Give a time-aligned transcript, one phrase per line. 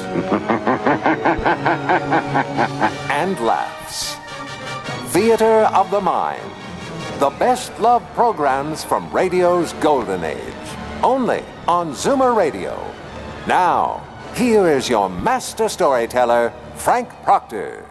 [3.10, 4.16] and laughs.
[5.12, 6.42] Theater of the Mind.
[7.18, 10.40] The best love programs from radio's golden age.
[11.02, 12.78] Only on Zoomer Radio.
[13.46, 17.86] Now, here is your master storyteller, Frank Proctor.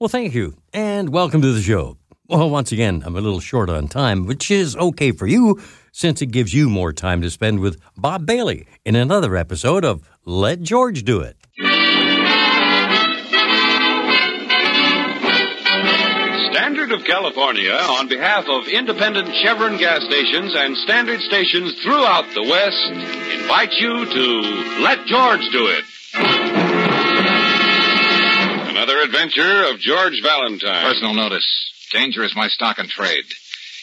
[0.00, 1.98] Well, thank you, and welcome to the show.
[2.28, 5.60] Well, once again, I'm a little short on time, which is okay for you
[5.96, 10.06] since it gives you more time to spend with Bob Bailey in another episode of
[10.26, 11.38] Let George Do It.
[16.52, 22.42] Standard of California, on behalf of independent Chevron gas stations and standard stations throughout the
[22.42, 22.92] West,
[23.40, 25.84] invites you to Let George Do It.
[28.68, 30.92] Another adventure of George Valentine.
[30.92, 31.46] Personal notice.
[31.90, 33.24] Danger is my stock and trade.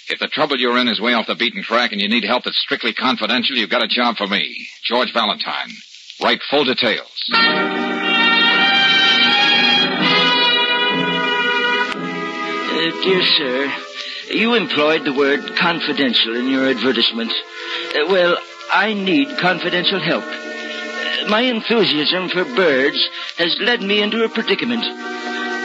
[0.10, 2.44] If the trouble you're in is way off the beaten track and you need help
[2.44, 4.68] that's strictly confidential, you've got a job for me.
[4.84, 5.70] George Valentine.
[6.22, 7.08] Write full details.
[12.74, 13.74] Uh, dear sir,
[14.32, 17.32] you employed the word confidential in your advertisement.
[17.96, 18.38] Uh, well,
[18.72, 20.26] I need confidential help.
[20.26, 24.84] Uh, my enthusiasm for birds has led me into a predicament.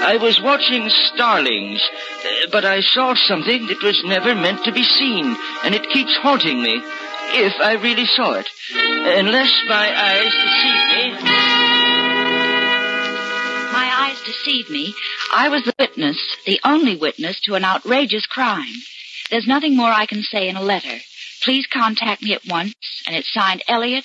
[0.01, 1.83] I was watching starlings,
[2.25, 6.17] uh, but I saw something that was never meant to be seen, and it keeps
[6.17, 6.81] haunting me,
[7.35, 8.49] if I really saw it.
[8.75, 11.33] Unless my eyes deceive me.
[13.73, 14.95] My eyes deceive me.
[15.35, 18.75] I was the witness, the only witness to an outrageous crime.
[19.31, 20.99] There's nothing more I can say in a letter.
[21.43, 22.75] Please contact me at once,
[23.07, 24.05] and it's signed Elliot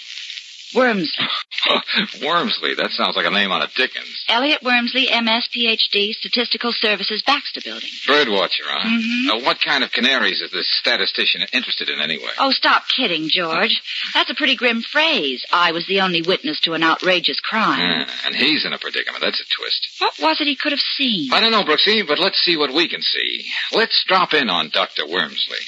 [0.73, 1.28] Wormsley.
[2.22, 2.75] Wormsley.
[2.75, 4.23] That sounds like a name on a Dickens.
[4.29, 7.89] Elliot Wormsley, MS, PhD, Statistical Services, Baxter Building.
[8.07, 8.88] Birdwatcher, huh?
[8.88, 9.29] Mhm.
[9.29, 12.31] Uh, what kind of canaries is this statistician interested in anyway?
[12.39, 13.81] Oh, stop kidding, George.
[14.13, 15.44] That's a pretty grim phrase.
[15.51, 17.79] I was the only witness to an outrageous crime.
[17.79, 19.22] Yeah, and he's in a predicament.
[19.23, 19.88] That's a twist.
[20.00, 21.31] What was it he could have seen?
[21.33, 23.45] I don't know, Brooksy, but let's see what we can see.
[23.72, 25.03] Let's drop in on Dr.
[25.06, 25.62] Wormsley.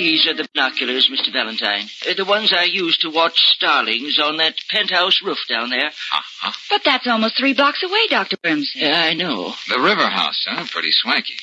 [0.00, 1.32] These are the binoculars, Mr.
[1.32, 1.86] Valentine.
[2.08, 5.86] Uh, the ones I used to watch starlings on that penthouse roof down there.
[5.88, 6.52] Uh-huh.
[6.70, 8.36] But that's almost three blocks away, Dr.
[8.38, 8.82] Wormsley.
[8.82, 9.52] Yeah, I know.
[9.68, 10.64] The river house, huh?
[10.70, 11.36] Pretty swanky.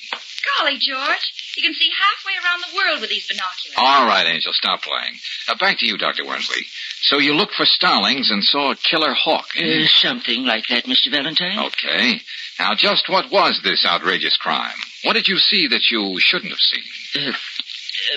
[0.58, 1.34] Golly, George.
[1.58, 3.76] You can see halfway around the world with these binoculars.
[3.78, 5.16] All right, Angel, stop playing.
[5.48, 6.24] Uh, back to you, Dr.
[6.24, 6.64] Wormsley.
[7.04, 9.48] So you looked for starlings and saw a killer hawk.
[9.58, 9.84] eh?
[9.84, 11.12] Uh, something like that, Mr.
[11.12, 11.60] Valentine.
[11.60, 12.22] Okay.
[12.60, 14.76] Now, just what was this outrageous crime?
[15.04, 16.84] What did you see that you shouldn't have seen?
[17.30, 17.34] Uh,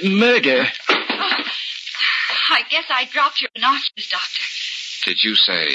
[0.03, 0.65] murder.
[2.51, 4.43] I guess I dropped your binoculars, Doctor.
[5.07, 5.69] Did you say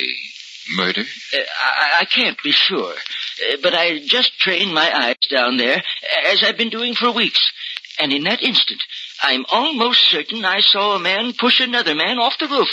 [0.75, 1.01] murder?
[1.01, 5.81] Uh, I, I can't be sure, uh, but I just trained my eyes down there,
[6.27, 7.51] as I've been doing for weeks.
[7.99, 8.81] And in that instant,
[9.21, 12.69] I'm almost certain I saw a man push another man off the roof.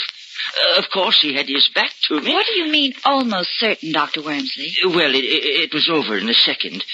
[0.55, 2.33] Uh, of course, he had his back to me.
[2.33, 4.21] What do you mean, almost certain, Dr.
[4.21, 4.69] Wormsley?
[4.85, 6.85] Well, it, it, it was over in a second,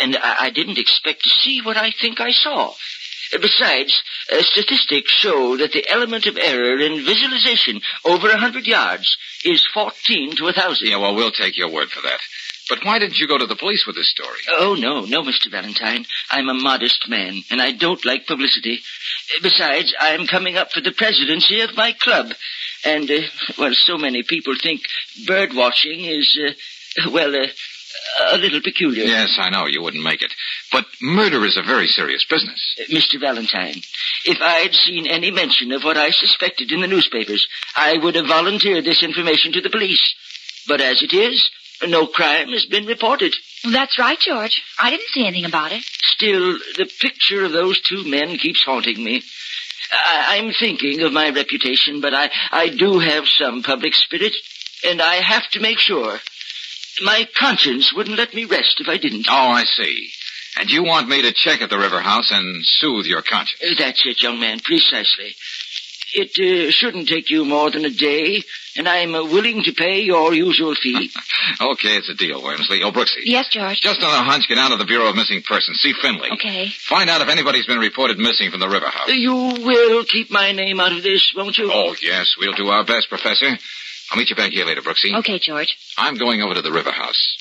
[0.00, 2.72] and I, I didn't expect to see what I think I saw.
[3.32, 4.02] Besides,
[4.32, 9.66] uh, statistics show that the element of error in visualization over a hundred yards is
[9.72, 10.88] 14 to a thousand.
[10.88, 12.20] Yeah, well, we'll take your word for that.
[12.68, 14.38] But why didn't you go to the police with this story?
[14.48, 15.50] Oh, no, no, Mr.
[15.50, 16.06] Valentine.
[16.30, 18.80] I'm a modest man, and I don't like publicity.
[19.42, 22.32] Besides, I'm coming up for the presidency of my club.
[22.84, 23.22] And, uh,
[23.58, 24.82] well, so many people think
[25.26, 27.48] bird watching is, uh, well, uh,
[28.32, 29.04] a little peculiar.
[29.04, 30.32] Yes, I know you wouldn't make it.
[30.72, 32.74] But murder is a very serious business.
[32.78, 33.20] Uh, Mr.
[33.20, 33.80] Valentine,
[34.24, 37.46] if I'd seen any mention of what I suspected in the newspapers,
[37.76, 40.14] I would have volunteered this information to the police.
[40.68, 41.50] But as it is,
[41.86, 43.34] no crime has been reported.
[43.70, 44.62] That's right, George.
[44.78, 45.82] I didn't see anything about it.
[45.84, 49.22] Still, the picture of those two men keeps haunting me.
[49.92, 54.34] I, I'm thinking of my reputation, but I, I do have some public spirit,
[54.84, 56.20] and I have to make sure.
[57.02, 59.26] My conscience wouldn't let me rest if I didn't.
[59.28, 60.10] Oh, I see.
[60.58, 63.62] And you want me to check at the river house and soothe your conscience?
[63.62, 65.34] Uh, That's it, young man, precisely.
[66.12, 68.42] It uh, shouldn't take you more than a day,
[68.76, 71.08] and I'm uh, willing to pay your usual fee.
[71.60, 72.82] okay, it's a deal, Wormsley.
[72.82, 73.22] Oh, Brooksy.
[73.24, 73.80] Yes, George.
[73.80, 75.78] Just on a hunch, get out of the Bureau of Missing Persons.
[75.80, 76.30] See Finley.
[76.32, 76.68] Okay.
[76.68, 79.08] Find out if anybody's been reported missing from the river house.
[79.08, 81.70] You will keep my name out of this, won't you?
[81.72, 83.56] Oh, yes, we'll do our best, Professor.
[84.10, 85.16] I'll meet you back here later, Brooksy.
[85.18, 85.76] Okay, George.
[85.96, 87.36] I'm going over to the river house.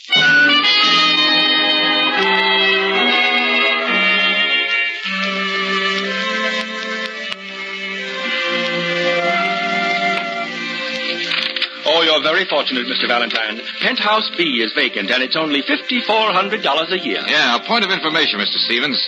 [11.91, 13.07] Oh, you're very fortunate, Mr.
[13.07, 13.59] Valentine.
[13.81, 17.23] Penthouse B is vacant, and it's only $5,400 a year.
[17.25, 18.61] Yeah, a point of information, Mr.
[18.61, 19.01] Stevens.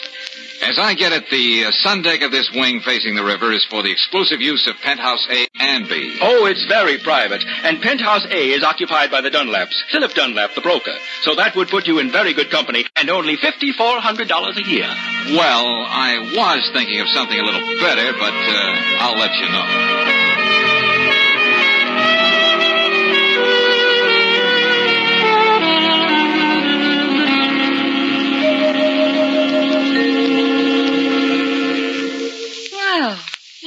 [0.62, 3.66] As I get it, the uh, sun deck of this wing facing the river is
[3.70, 6.18] for the exclusive use of Penthouse A and B.
[6.22, 7.44] Oh, it's very private.
[7.64, 10.94] And Penthouse A is occupied by the Dunlaps, Philip Dunlap, the broker.
[11.24, 14.88] So that would put you in very good company, and only $5,400 a year.
[15.36, 20.31] Well, I was thinking of something a little better, but uh, I'll let you know.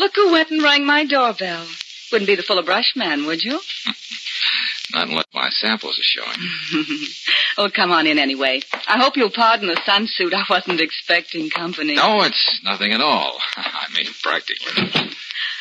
[0.05, 1.67] Look who went and rang my doorbell.
[2.13, 3.59] Wouldn't be the Fuller brush man, would you?
[4.93, 6.39] Not unless my samples are showing.
[7.59, 8.61] oh, come on in anyway.
[8.87, 10.35] I hope you'll pardon the sunsuit.
[10.35, 11.95] I wasn't expecting company.
[11.97, 13.39] No, it's nothing at all.
[13.57, 15.11] I mean, practically.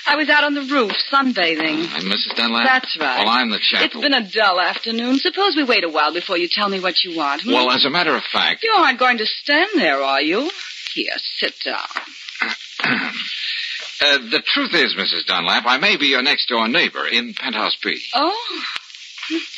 [0.05, 1.87] I was out on the roof sunbathing.
[1.95, 2.35] I'm Mrs.
[2.35, 2.65] Dunlap?
[2.67, 3.19] That's right.
[3.25, 3.91] Well, I'm the It's chap.
[3.93, 5.17] who- been a dull afternoon.
[5.19, 7.43] Suppose we wait a while before you tell me what you want.
[7.43, 7.53] hmm?
[7.53, 10.51] Well, as a matter of fact, you aren't going to stand there, are you?
[10.93, 11.87] Here, sit down.
[14.01, 15.25] uh, the truth is, Mrs.
[15.25, 18.01] Dunlap, I may be your next door neighbor in Penthouse B.
[18.13, 18.63] Oh.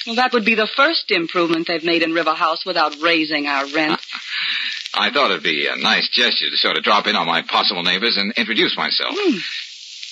[0.06, 3.66] Well, that would be the first improvement they've made in River House without raising our
[3.74, 4.00] rent.
[4.94, 7.84] I thought it'd be a nice gesture to sort of drop in on my possible
[7.84, 9.16] neighbors and introduce myself.
[9.18, 9.38] Hmm.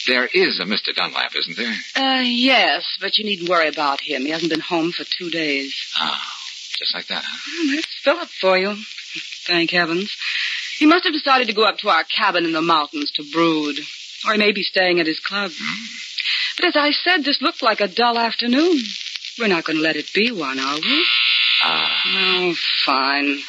[0.08, 0.94] There is a Mr.
[0.94, 1.74] Dunlap, isn't there?
[1.96, 4.24] Uh, yes, but you needn't worry about him.
[4.24, 5.74] He hasn't been home for two days.
[6.00, 6.22] Oh,
[6.78, 7.38] just like that, huh?
[7.62, 8.76] Oh, that's Philip for you.
[9.46, 10.14] Thank heavens.
[10.78, 13.78] He must have decided to go up to our cabin in the mountains to brood.
[14.26, 15.52] Or he may be staying at his club.
[16.58, 18.78] But as I said, this looked like a dull afternoon.
[19.40, 21.06] We're not going to let it be one, are we?
[21.64, 22.02] Ah.
[22.06, 22.54] Oh,
[22.86, 23.40] fine.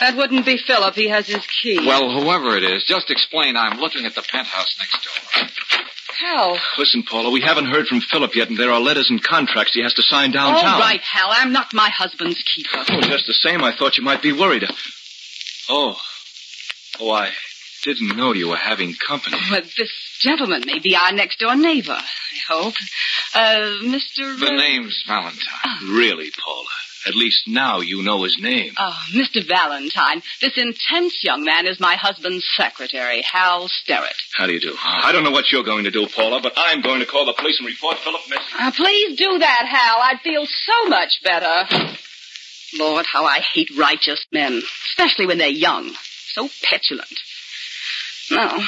[0.00, 0.94] That wouldn't be Philip.
[0.94, 1.78] He has his key.
[1.78, 5.48] Well, whoever it is, just explain I'm looking at the penthouse next door.
[6.18, 6.58] Hal.
[6.78, 9.82] Listen, Paula, we haven't heard from Philip yet, and there are letters and contracts he
[9.82, 10.74] has to sign downtown.
[10.74, 11.28] All right, Hal.
[11.30, 12.84] I'm not my husband's keeper.
[12.90, 14.64] Oh, just the same, I thought you might be worried.
[15.68, 15.96] Oh.
[16.98, 17.30] Oh, I
[17.82, 19.36] didn't know you were having company.
[19.50, 19.90] Well, this
[20.20, 22.74] gentleman may be our next door neighbor, I hope.
[23.34, 24.38] Uh, Mr.
[24.38, 25.88] The name's Valentine.
[25.88, 26.66] Really, Paula?
[27.06, 28.74] At least now you know his name.
[28.76, 29.46] Oh, Mr.
[29.46, 34.16] Valentine, this intense young man is my husband's secretary, Hal Sterrett.
[34.36, 34.76] How do you do?
[34.84, 37.32] I don't know what you're going to do, Paula, but I'm going to call the
[37.32, 38.44] police and report Philip missing.
[38.58, 39.96] Uh, please do that, Hal.
[40.02, 41.96] I'd feel so much better.
[42.78, 44.60] Lord, how I hate righteous men,
[44.90, 45.90] especially when they're young.
[46.32, 47.08] So petulant.
[48.30, 48.58] Now,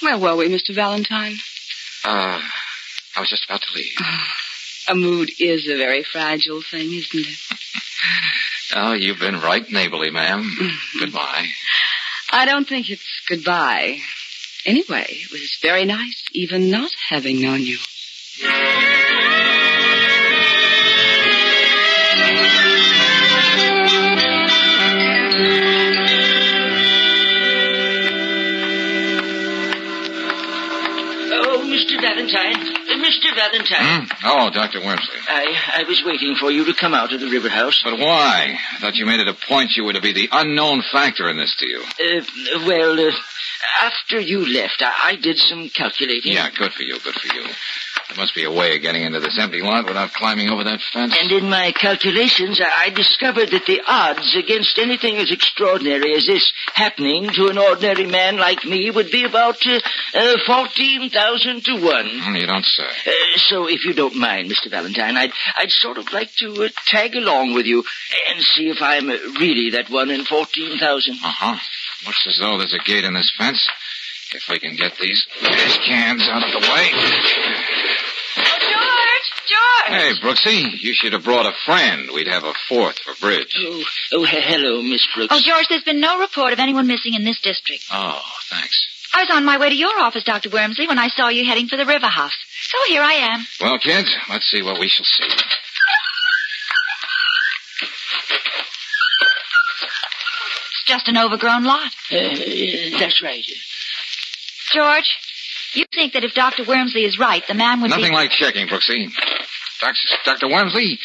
[0.00, 0.74] where were we, Mr.
[0.74, 1.36] Valentine?
[2.04, 2.40] Uh,
[3.16, 3.92] I was just about to leave.
[4.88, 7.38] A mood is a very fragile thing, isn't it?
[8.74, 10.50] Oh, you've been right neighborly, ma'am.
[10.98, 11.46] Goodbye.
[12.32, 13.98] I don't think it's goodbye.
[14.64, 17.76] Anyway, it was very nice, even not having known you.
[32.28, 32.76] Valentine.
[32.76, 33.34] Uh, Mr.
[33.34, 34.06] Valentine.
[34.06, 34.26] Hmm?
[34.26, 34.80] Oh, Dr.
[34.80, 35.18] Wormsley.
[35.28, 37.80] I, I was waiting for you to come out of the river house.
[37.82, 38.58] But why?
[38.76, 41.36] I thought you made it a point you were to be the unknown factor in
[41.36, 41.80] this deal.
[41.82, 43.12] Uh, well, uh,
[43.82, 46.32] after you left, I, I did some calculating.
[46.32, 47.44] Yeah, good for you, good for you.
[48.08, 50.80] There must be a way of getting into this empty lot without climbing over that
[50.92, 51.14] fence.
[51.20, 56.50] And in my calculations, I discovered that the odds against anything as extraordinary as this
[56.74, 59.78] happening to an ordinary man like me would be about uh,
[60.14, 62.06] uh, 14,000 to 1.
[62.08, 62.84] Hmm, You don't say.
[63.06, 64.70] Uh, so, if you don't mind, Mr.
[64.70, 67.84] Valentine, I'd, I'd sort of like to uh, tag along with you
[68.30, 71.12] and see if I'm uh, really that one in 14,000.
[71.22, 71.56] Uh-huh.
[72.06, 73.68] Looks as though there's a gate in this fence.
[74.30, 75.26] If we can get these
[75.86, 76.90] cans out of the way.
[79.46, 79.88] George!
[79.88, 80.02] George!
[80.02, 82.10] Hey, Brooksy, you should have brought a friend.
[82.14, 83.54] We'd have a fourth for bridge.
[83.58, 83.82] Oh,
[84.12, 85.32] oh, hello, Miss Brooks.
[85.34, 87.84] Oh, George, there's been no report of anyone missing in this district.
[87.92, 88.86] Oh, thanks.
[89.14, 90.50] I was on my way to your office, Dr.
[90.50, 92.36] Wormsley, when I saw you heading for the river house.
[92.68, 93.46] So here I am.
[93.60, 95.24] Well, kids, let's see what we shall see.
[100.70, 101.90] It's just an overgrown lot.
[102.10, 103.44] Uh, that's right.
[104.72, 105.16] George,
[105.78, 106.64] you think that if Dr.
[106.64, 108.14] Wormsley is right, the man would Nothing be...
[108.14, 109.10] like checking, Brooksy.
[109.80, 109.96] Dr.
[110.24, 110.46] Dr.
[110.46, 110.98] Wormsley,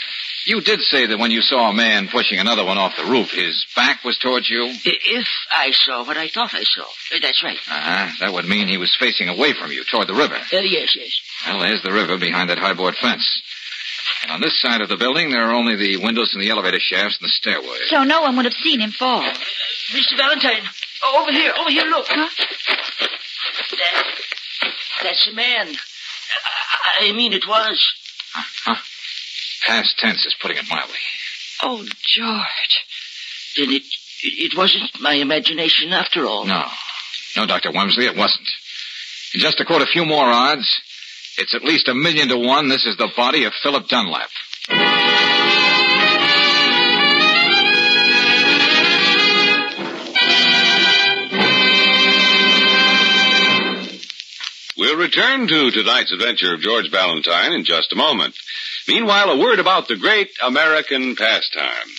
[0.46, 3.32] you did say that when you saw a man pushing another one off the roof,
[3.32, 4.74] his back was towards you?
[4.84, 6.84] If I saw what I thought I saw.
[6.84, 7.58] Uh, That's right.
[7.58, 8.12] Uh-huh.
[8.20, 10.36] That would mean he was facing away from you, toward the river.
[10.36, 11.22] Uh, yes, yes.
[11.48, 13.42] Well, there's the river behind that high board fence.
[14.24, 16.80] And on this side of the building, there are only the windows and the elevator
[16.80, 17.78] shafts and the stairway.
[17.88, 19.22] So no one would have seen him fall.
[19.92, 20.18] Mr.
[20.18, 20.64] Valentine,
[21.16, 22.06] over here, over here, look.
[22.10, 22.30] Huh?
[23.78, 24.04] That,
[25.02, 25.68] that's a man.
[25.68, 27.94] I, I mean, it was.
[28.34, 28.76] Huh?
[29.66, 30.96] Past tense is putting it mildly.
[31.62, 32.86] Oh, George.
[33.58, 33.84] Then it,
[34.24, 36.46] it wasn't my imagination after all.
[36.46, 36.66] No.
[37.38, 37.72] No, Dr.
[37.72, 38.48] Wormsley, it wasn't.
[39.34, 40.70] And just to quote a few more odds,
[41.38, 44.30] it's at least a million to one this is the body of Philip Dunlap.
[54.78, 58.36] We'll return to tonight's adventure of George Valentine in just a moment.
[58.88, 61.90] Meanwhile, a word about the great American pastime.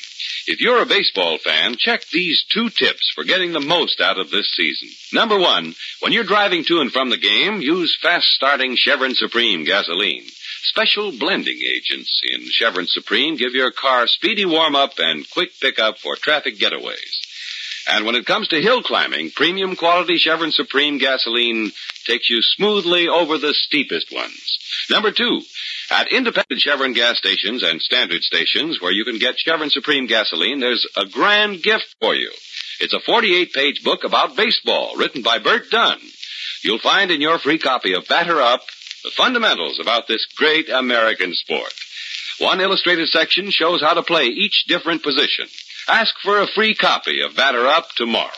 [0.47, 4.31] If you're a baseball fan, check these two tips for getting the most out of
[4.31, 4.89] this season.
[5.13, 9.65] Number one, when you're driving to and from the game, use fast starting Chevron Supreme
[9.65, 10.27] gasoline.
[10.65, 15.99] Special blending agents in Chevron Supreme give your car speedy warm up and quick pickup
[15.99, 17.21] for traffic getaways.
[17.87, 21.71] And when it comes to hill climbing, premium quality Chevron Supreme gasoline
[22.07, 24.59] takes you smoothly over the steepest ones.
[24.91, 25.43] Number two,
[25.91, 30.61] at independent Chevron gas stations and standard stations where you can get Chevron Supreme gasoline,
[30.61, 32.31] there's a grand gift for you.
[32.81, 35.99] It's a 48 page book about baseball written by Bert Dunn.
[36.63, 38.63] You'll find in your free copy of Batter Up
[39.05, 41.73] the fundamentals about this great American sport.
[42.39, 45.47] One illustrated section shows how to play each different position.
[45.89, 48.31] Ask for a free copy of Batter Up tomorrow.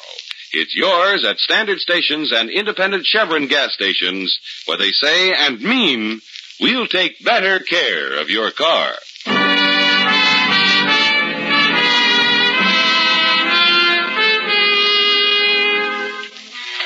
[0.53, 6.21] It's yours at standard stations and independent Chevron gas stations where they say and mean,
[6.61, 8.93] we'll take better care of your car.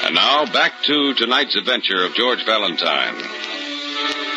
[0.05, 3.50] And now back to tonight's adventure of George Valentine.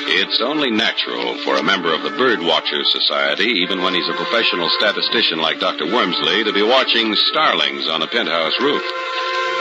[0.06, 4.14] It's only natural for a member of the Bird Watchers Society, even when he's a
[4.14, 5.86] professional statistician like Dr.
[5.86, 8.84] Wormsley, to be watching starlings on a penthouse roof.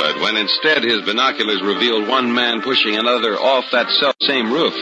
[0.02, 4.74] But when instead his binoculars revealed one man pushing another off that self same roof,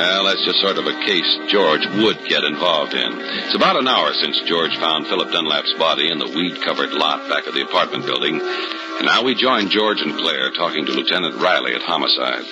[0.00, 3.12] well, that's just sort of a case George would get involved in.
[3.44, 7.28] It's about an hour since George found Philip Dunlap's body in the weed covered lot
[7.28, 8.40] back of the apartment building.
[8.40, 12.48] And now we join George and Claire talking to Lieutenant Riley at Homicide.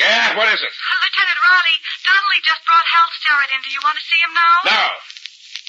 [0.00, 0.72] Yeah, what is it?
[0.72, 3.60] Lieutenant Riley, Donnelly just brought Hal Starrett in.
[3.60, 4.54] Do you want to see him now?
[4.68, 4.84] No.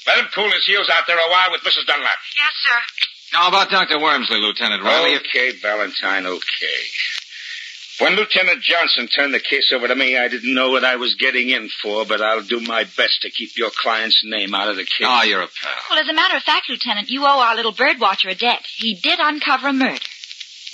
[0.06, 1.86] Let him cool his heels out there a while with Mrs.
[1.86, 2.18] Dunlap.
[2.36, 2.78] Yes, sir.
[3.32, 3.98] Now about Dr.
[3.98, 5.16] Wormsley, Lieutenant Riley.
[5.16, 6.80] Okay, Valentine, okay.
[8.00, 11.14] When Lieutenant Johnson turned the case over to me, I didn't know what I was
[11.14, 14.76] getting in for, but I'll do my best to keep your client's name out of
[14.76, 15.06] the case.
[15.06, 15.72] Ah, you're a pal.
[15.90, 18.66] Well, as a matter of fact, Lieutenant, you owe our little bird watcher a debt.
[18.76, 20.00] He did uncover a murder.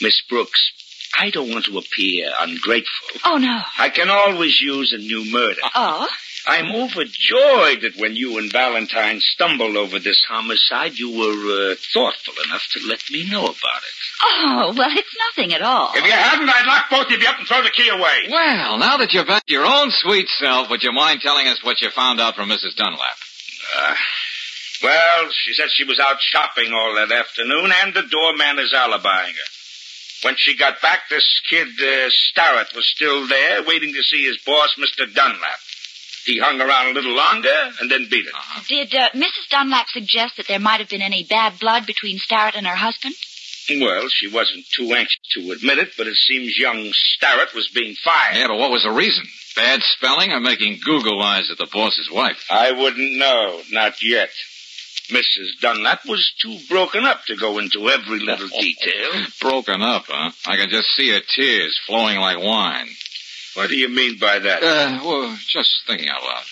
[0.00, 0.73] Miss Brooks,
[1.21, 3.21] I don't want to appear ungrateful.
[3.27, 3.61] Oh, no.
[3.79, 5.61] I can always use a new murder.
[5.75, 6.09] Oh?
[6.47, 12.33] I'm overjoyed that when you and Valentine stumbled over this homicide, you were uh, thoughtful
[12.47, 13.97] enough to let me know about it.
[14.25, 15.93] Oh, well, it's nothing at all.
[15.95, 18.31] If you hadn't, I'd lock both of you up and throw the key away.
[18.31, 21.62] Well, now that you're back to your own sweet self, would you mind telling us
[21.62, 22.75] what you found out from Mrs.
[22.77, 23.19] Dunlap?
[23.77, 23.95] Uh,
[24.83, 29.37] well, she said she was out shopping all that afternoon, and the doorman is alibying
[29.37, 29.60] her.
[30.23, 34.39] When she got back, this kid uh, Starrett was still there, waiting to see his
[34.45, 35.12] boss, Mr.
[35.12, 35.59] Dunlap.
[36.27, 38.35] He hung around a little longer and then beat it.
[38.69, 39.49] Did uh, Mrs.
[39.50, 43.15] Dunlap suggest that there might have been any bad blood between Starrett and her husband?
[43.71, 47.95] Well, she wasn't too anxious to admit it, but it seems young Starrett was being
[47.95, 48.37] fired.
[48.37, 49.25] Yeah, but what was the reason?
[49.57, 52.45] Bad spelling or making Google eyes at the boss's wife?
[52.50, 54.31] I wouldn't know, not yet.
[55.11, 55.61] Mrs.
[55.61, 59.26] Dunlap was too broken up to go into every little detail.
[59.40, 60.31] Broken up, huh?
[60.47, 62.88] I can just see her tears flowing like wine.
[63.55, 64.62] What do you mean by that?
[64.62, 66.45] Uh, well, just thinking out loud.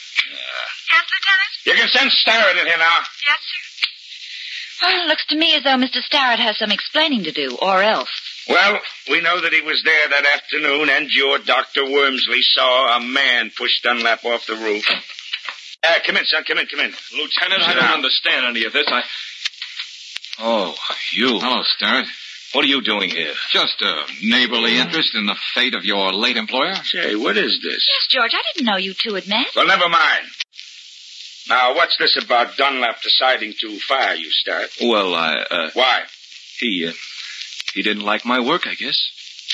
[0.93, 1.51] Yes, Lieutenant?
[1.65, 2.99] You can send Starrett in here now.
[3.27, 4.87] Yes, sir.
[4.87, 6.03] Well, it looks to me as though Mr.
[6.03, 8.11] Starrett has some explaining to do, or else.
[8.49, 8.79] Well,
[9.11, 11.83] we know that he was there that afternoon, and your Dr.
[11.83, 14.85] Wormsley saw a man push Dunlap off the roof.
[15.87, 16.43] Uh, come in, son.
[16.45, 16.93] Come in, come in.
[17.17, 17.95] Lieutenant, Sit I don't down.
[17.95, 18.87] understand any of this.
[18.89, 19.03] I.
[20.41, 20.75] Oh,
[21.15, 21.39] you.
[21.41, 22.07] Hello, Starrett.
[22.53, 23.35] What are you doing here?
[23.51, 26.75] Just a neighborly interest in the fate of your late employer?
[26.77, 27.87] Say, what is this?
[27.87, 29.49] Yes, George, I didn't know you two had met.
[29.55, 30.27] Well, never mind.
[31.51, 34.71] Now, what's this about Dunlap deciding to fire you, Starrett?
[34.81, 36.03] Well, I, uh, Why?
[36.59, 36.93] he, uh,
[37.75, 38.99] he didn't like my work, I guess.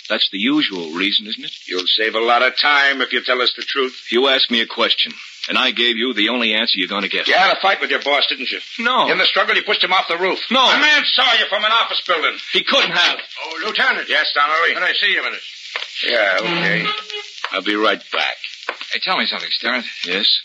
[0.09, 1.53] That's the usual reason, isn't it?
[1.67, 4.07] You'll save a lot of time if you tell us the truth.
[4.11, 5.13] You asked me a question,
[5.49, 7.29] and I gave you the only answer you're going to get.
[7.29, 8.61] You had a fight with your boss, didn't you?
[8.79, 9.11] No.
[9.11, 10.41] In the struggle, you pushed him off the roof.
[10.51, 10.65] No.
[10.65, 12.37] A man saw you from an office building.
[12.53, 13.19] He couldn't have.
[13.45, 14.09] Oh, Lieutenant.
[14.09, 14.75] Yes, Donnelly.
[14.75, 15.41] Can I see you a minute?
[16.07, 16.87] Yeah, okay.
[17.53, 18.37] I'll be right back.
[18.93, 19.85] Hey, tell me something, Starrett.
[20.07, 20.41] Yes?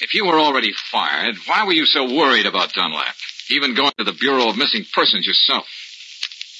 [0.00, 3.14] If you were already fired, why were you so worried about Dunlap?
[3.50, 5.66] Even going to the Bureau of Missing Persons yourself.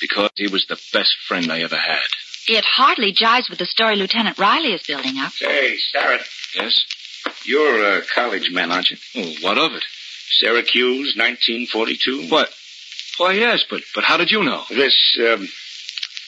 [0.00, 2.06] Because he was the best friend I ever had.
[2.49, 5.33] It hardly jives with the story Lieutenant Riley is building up.
[5.33, 6.23] Say, Starrett,
[6.54, 6.85] Yes?
[7.47, 8.97] You're a college man, aren't you?
[9.17, 9.85] Oh, what of it?
[10.31, 12.29] Syracuse, 1942.
[12.29, 12.50] What?
[13.19, 14.62] Why, yes, but but how did you know?
[14.69, 15.49] This, um,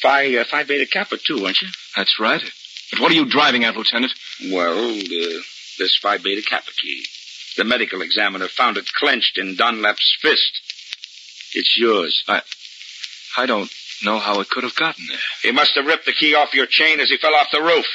[0.00, 1.68] Phi, uh, Phi Beta Kappa, too, aren't you?
[1.96, 2.42] That's right.
[2.90, 4.12] But what are you driving at, Lieutenant?
[4.50, 5.40] Well, uh,
[5.78, 7.04] this Phi Beta Kappa key.
[7.56, 10.60] The medical examiner found it clenched in Dunlap's fist.
[11.54, 12.22] It's yours.
[12.28, 12.42] I,
[13.36, 13.70] I don't
[14.04, 15.18] know how it could have gotten there.
[15.42, 17.86] He must have ripped the key off your chain as he fell off the roof.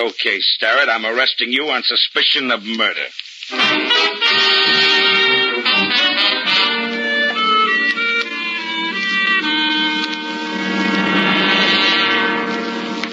[0.00, 3.06] Okay, Starrett, I'm arresting you on suspicion of murder.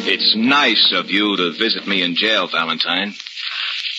[0.07, 3.15] It's nice of you to visit me in jail, Valentine.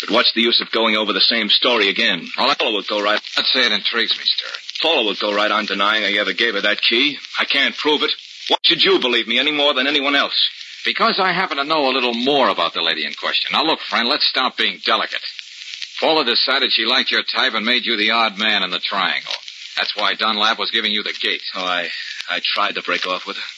[0.02, 2.28] But what's the use of going over the same story again?
[2.36, 3.20] Paula would go right.
[3.36, 4.60] Let's say it intrigues me, Starrett.
[4.80, 7.18] Paula would go right on denying I ever gave her that key.
[7.36, 8.12] I can't prove it.
[8.46, 10.50] Why should you believe me any more than anyone else?
[10.86, 13.50] Because I happen to know a little more about the lady in question.
[13.52, 15.20] Now, look, friend, let's stop being delicate.
[15.98, 19.34] Paula decided she liked your type and made you the odd man in the triangle.
[19.76, 21.42] That's why Dunlap was giving you the gate.
[21.56, 21.88] Oh, I,
[22.30, 23.50] I tried to break off with her,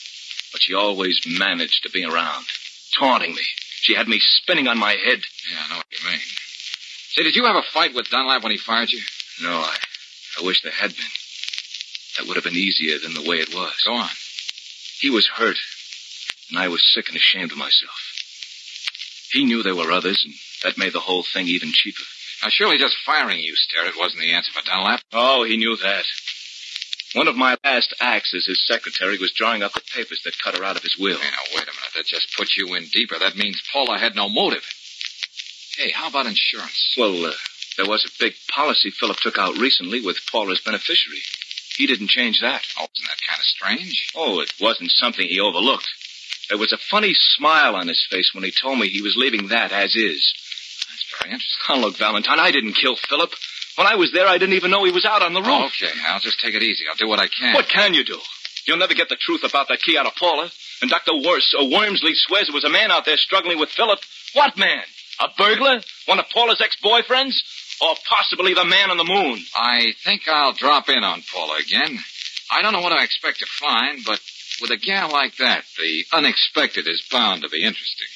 [0.53, 2.47] but she always managed to be around,
[2.99, 3.43] taunting me.
[3.83, 5.21] She had me spinning on my head.
[5.53, 6.21] Yeah, I know what you mean.
[7.13, 9.03] Say, did you have a fight with Dunlap when he fired you?
[9.43, 9.77] No, I,
[10.41, 11.13] I wish there had been.
[12.17, 13.75] That would have been easier than the way it was.
[13.85, 14.09] Go on.
[15.01, 15.57] He was hurt,
[16.51, 17.99] and I was sick and ashamed of myself.
[19.33, 22.03] He knew there were others, and that made the whole thing even cheaper.
[22.43, 25.01] Now, surely just firing you, Starrett, wasn't the answer for Dunlap.
[25.13, 26.05] Oh, he knew that.
[27.15, 30.57] One of my last acts as his secretary was drawing up the papers that cut
[30.57, 31.19] her out of his will.
[31.19, 31.95] Hey, now, wait a minute.
[31.97, 33.19] That just puts you in deeper.
[33.19, 34.65] That means Paula had no motive.
[35.77, 36.95] Hey, how about insurance?
[36.97, 37.33] Well, uh,
[37.77, 41.21] there was a big policy Philip took out recently with Paula's beneficiary.
[41.77, 42.63] He didn't change that.
[42.79, 44.09] Oh, isn't that kind of strange?
[44.15, 45.89] Oh, it wasn't something he overlooked.
[46.49, 49.49] There was a funny smile on his face when he told me he was leaving
[49.49, 50.33] that as is.
[50.89, 51.59] That's very interesting.
[51.69, 53.31] Oh, look, Valentine, I didn't kill Philip.
[53.77, 55.73] When I was there, I didn't even know he was out on the roof.
[55.77, 56.85] Okay, I'll just take it easy.
[56.89, 57.55] I'll do what I can.
[57.55, 58.19] What can you do?
[58.67, 60.51] You'll never get the truth about that key out of Paula.
[60.83, 61.13] And Dr.
[61.15, 63.99] Wors, uh, Wormsley swears there was a man out there struggling with Philip.
[64.35, 64.83] What man?
[65.21, 65.81] A burglar?
[66.07, 67.35] One of Paula's ex-boyfriends?
[67.81, 69.39] Or possibly the man on the moon?
[69.55, 71.99] I think I'll drop in on Paula again.
[72.51, 74.21] I don't know what I expect to find, but
[74.61, 78.09] with a gal like that, the unexpected is bound to be interesting.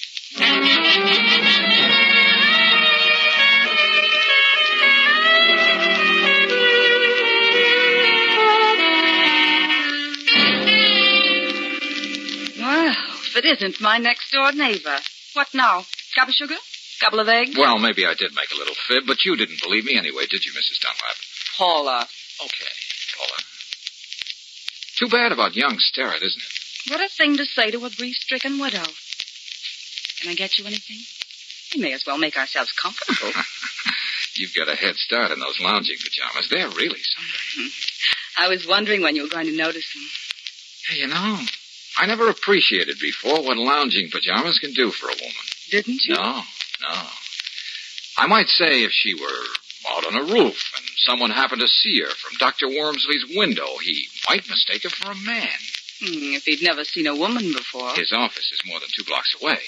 [12.59, 12.95] Well,
[13.27, 14.99] if it isn't my next door neighbor.
[15.35, 15.85] What now?
[16.17, 16.57] Cup of sugar?
[17.01, 17.57] Couple of eggs?
[17.57, 20.45] Well, maybe I did make a little fib, but you didn't believe me anyway, did
[20.45, 20.81] you, Mrs.
[20.81, 21.17] Dunlap?
[21.57, 22.07] Paula.
[22.41, 22.73] Okay,
[23.17, 23.52] Paula.
[25.03, 26.93] Too bad about young Sterrett, isn't it?
[26.93, 28.85] What a thing to say to a grief-stricken widow.
[30.21, 30.99] Can I get you anything?
[31.75, 33.33] We may as well make ourselves comfortable.
[34.37, 36.49] You've got a head start in those lounging pajamas.
[36.49, 37.71] They're really something.
[38.39, 40.05] I was wondering when you were going to notice them.
[40.89, 41.39] Hey, you know,
[41.99, 45.45] I never appreciated before what lounging pajamas can do for a woman.
[45.73, 46.15] Didn't you?
[46.15, 46.43] No,
[46.81, 47.07] no.
[48.19, 49.47] I might say if she were
[49.93, 52.67] out on a roof and someone happened to see her from Dr.
[52.69, 55.49] Wormsley's window, he might mistake her for a man.
[56.01, 57.93] Hmm, if he'd never seen a woman before.
[57.95, 59.59] His office is more than two blocks away.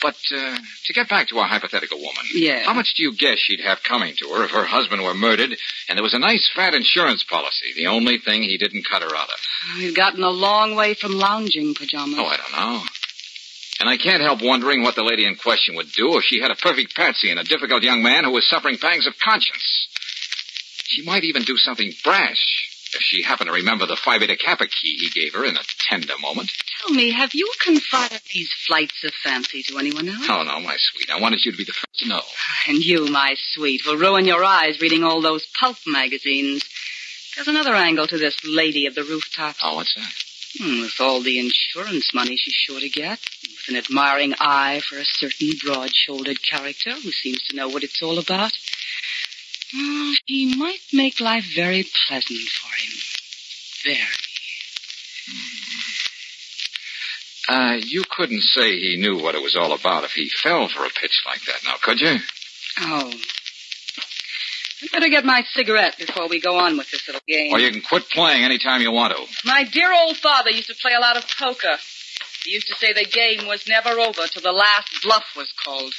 [0.00, 0.56] But uh,
[0.86, 2.64] to get back to our hypothetical woman, Yeah.
[2.64, 5.56] how much do you guess she'd have coming to her if her husband were murdered
[5.88, 9.14] and there was a nice fat insurance policy, the only thing he didn't cut her
[9.14, 9.38] out of?
[9.78, 12.16] We've gotten a long way from lounging pajamas.
[12.18, 12.82] Oh, I don't know.
[13.82, 16.52] And I can't help wondering what the lady in question would do if she had
[16.52, 19.88] a perfect patsy and a difficult young man who was suffering pangs of conscience.
[20.84, 24.68] She might even do something brash if she happened to remember the Phi Beta Kappa
[24.68, 26.52] key he gave her in a tender moment.
[26.80, 30.28] Tell me, have you confided these flights of fancy to anyone else?
[30.28, 31.10] Oh, no, my sweet.
[31.10, 32.20] I wanted you to be the first to know.
[32.68, 36.62] And you, my sweet, will ruin your eyes reading all those pulp magazines.
[37.34, 39.56] There's another angle to this lady of the rooftop.
[39.60, 40.31] Oh, what's that?
[40.58, 44.98] Hmm, with all the insurance money she's sure to get, with an admiring eye for
[44.98, 48.52] a certain broad-shouldered character who seems to know what it's all about,
[49.74, 53.96] well, she might make life very pleasant for him.
[53.96, 54.22] Very.
[57.48, 60.84] Uh, you couldn't say he knew what it was all about if he fell for
[60.84, 62.16] a pitch like that, now, could you?
[62.78, 63.12] Oh.
[64.82, 67.52] I'd better get my cigarette before we go on with this little game.
[67.52, 69.48] Or you can quit playing any time you want to.
[69.48, 71.76] My dear old father used to play a lot of poker.
[72.44, 75.94] He used to say the game was never over till the last bluff was called.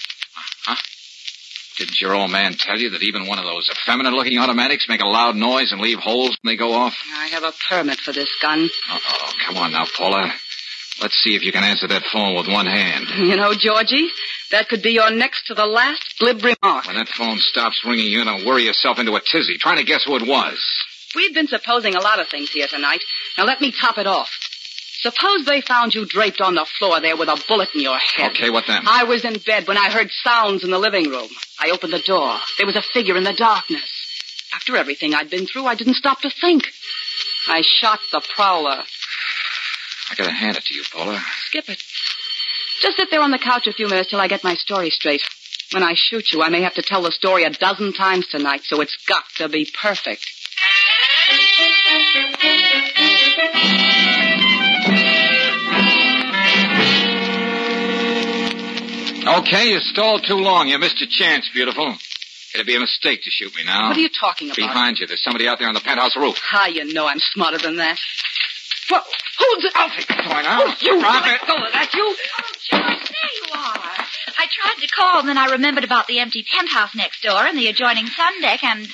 [0.66, 0.76] Huh?
[1.78, 5.08] Didn't your old man tell you that even one of those effeminate-looking automatics make a
[5.08, 6.94] loud noise and leave holes when they go off?
[7.16, 8.70] I have a permit for this gun.
[8.92, 9.32] Uh-oh.
[9.48, 10.32] Come on now, Paula.
[11.02, 13.08] Let's see if you can answer that phone with one hand.
[13.18, 14.10] You know, Georgie,
[14.54, 16.86] that could be your next to the last glib remark.
[16.86, 19.84] When that phone stops ringing, you're going to worry yourself into a tizzy, trying to
[19.84, 20.60] guess who it was.
[21.16, 23.02] We've been supposing a lot of things here tonight.
[23.38, 24.30] Now let me top it off.
[25.00, 28.32] Suppose they found you draped on the floor there with a bullet in your head.
[28.32, 28.84] Okay, what then?
[28.88, 31.30] I was in bed when I heard sounds in the living room.
[31.60, 32.38] I opened the door.
[32.58, 33.90] There was a figure in the darkness.
[34.54, 36.64] After everything I'd been through, I didn't stop to think.
[37.48, 38.84] I shot the prowler.
[40.12, 41.20] I gotta hand it to you, Paula.
[41.48, 41.84] Skip it.
[42.84, 45.22] Just sit there on the couch a few minutes till I get my story straight.
[45.72, 48.64] When I shoot you, I may have to tell the story a dozen times tonight,
[48.66, 50.30] so it's got to be perfect.
[59.26, 60.68] Okay, you stalled too long.
[60.68, 61.96] You missed your chance, beautiful.
[62.54, 63.88] It'd be a mistake to shoot me now.
[63.88, 64.58] What are you talking about?
[64.58, 66.38] Behind you, there's somebody out there on the penthouse roof.
[66.38, 67.98] How you know I'm smarter than that?
[68.90, 69.06] What?
[69.40, 69.72] Who's it?
[69.76, 70.62] I'll take the toy now.
[70.64, 71.48] Oh, you Drop let it.
[71.48, 72.04] go of that, you.
[72.04, 74.06] Oh, George, there you are.
[74.38, 77.58] I tried to call, and then I remembered about the empty penthouse next door and
[77.58, 78.88] the adjoining sun deck, and.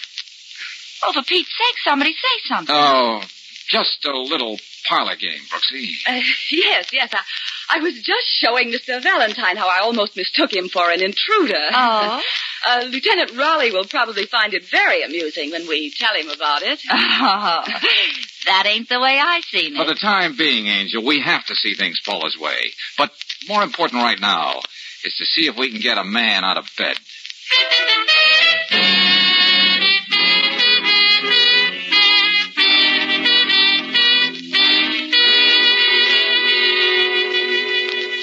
[1.04, 2.76] Oh, for Pete's sake, somebody say something.
[2.76, 3.22] Oh,
[3.70, 5.92] just a little parlor game, Brooksy.
[6.08, 6.20] Uh,
[6.52, 7.10] yes, yes.
[7.14, 9.02] I, I was just showing Mr.
[9.02, 11.68] Valentine how I almost mistook him for an intruder.
[11.74, 12.22] Oh?
[12.68, 16.82] Uh, Lieutenant Raleigh will probably find it very amusing when we tell him about it.
[16.92, 17.64] Oh,
[18.46, 19.78] that ain't the way I seen it.
[19.78, 22.72] For the time being, Angel, we have to see things Paula's way.
[22.98, 23.12] But
[23.48, 24.60] more important right now
[25.06, 26.98] is to see if we can get a man out of bed.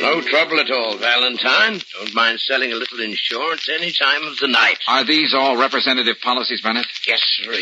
[0.01, 1.81] No trouble at all, Valentine.
[1.99, 4.79] Don't mind selling a little insurance any time of the night.
[4.87, 6.87] Are these all representative policies, Bennett?
[7.07, 7.53] Yes, sir.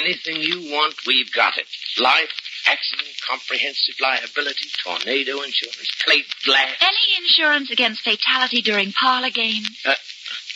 [0.00, 1.66] Anything you want, we've got it.
[1.98, 2.30] Life,
[2.66, 6.76] accident, comprehensive liability, tornado insurance, plate glass.
[6.80, 9.68] Any insurance against fatality during parlor games?
[9.84, 9.94] Uh,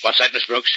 [0.02, 0.70] what's that, Miss Brooks?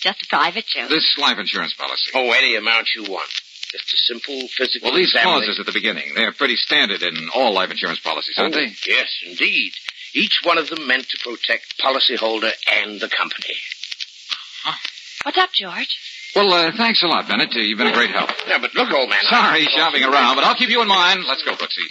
[0.00, 0.90] Just a private joke.
[0.90, 2.10] This life insurance policy.
[2.14, 3.30] Oh, any amount you want.
[3.72, 5.40] Just a simple physical Well, these examination.
[5.46, 8.72] clauses at the beginning, they're pretty standard in all life insurance policies, aren't Oh, they?
[8.86, 9.72] Yes, indeed.
[10.14, 12.52] Each one of them meant to protect policyholder
[12.84, 13.54] and the company.
[15.24, 15.96] What's up, George?
[16.34, 17.54] Well, uh, thanks a lot, Bennett.
[17.54, 18.28] Uh, You've been a great help.
[18.48, 19.22] Yeah, but look, old man.
[19.30, 21.24] Sorry, shopping around, but I'll keep you in mind.
[21.28, 21.86] Let's go, Brooksy.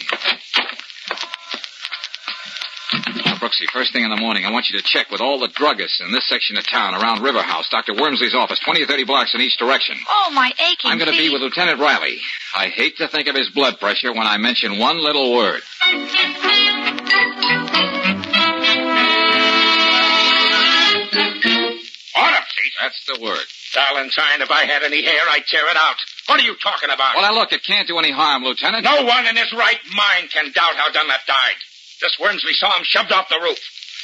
[3.25, 5.47] Now, Brooksy, first thing in the morning, I want you to check with all the
[5.47, 7.93] druggists in this section of town around River House, Dr.
[7.93, 9.95] Wormsley's office, 20 or 30 blocks in each direction.
[10.09, 12.17] Oh, my aching I'm going to be with Lieutenant Riley.
[12.55, 15.61] I hate to think of his blood pressure when I mention one little word.
[22.15, 22.67] Autopsy?
[22.81, 23.45] That's the word.
[23.73, 25.97] Valentine, if I had any hair, I'd tear it out.
[26.27, 27.15] What are you talking about?
[27.15, 28.83] Well, now look, it can't do any harm, Lieutenant.
[28.83, 31.59] No one in his right mind can doubt how Dunlap died.
[32.01, 33.59] This Wormsley saw him shoved off the roof.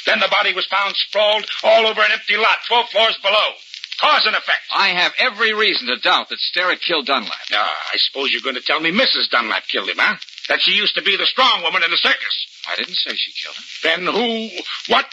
[0.06, 3.54] Then the body was found sprawled all over an empty lot, 12 floors below.
[4.00, 4.64] Cause and effect.
[4.74, 7.38] I have every reason to doubt that Sterrett killed Dunlap.
[7.52, 9.28] Ah, I suppose you're going to tell me Mrs.
[9.28, 10.16] Dunlap killed him, huh?
[10.48, 12.46] That she used to be the strong woman in the circus.
[12.66, 13.64] I didn't say she killed him.
[13.82, 14.48] Then who?
[14.88, 15.06] What?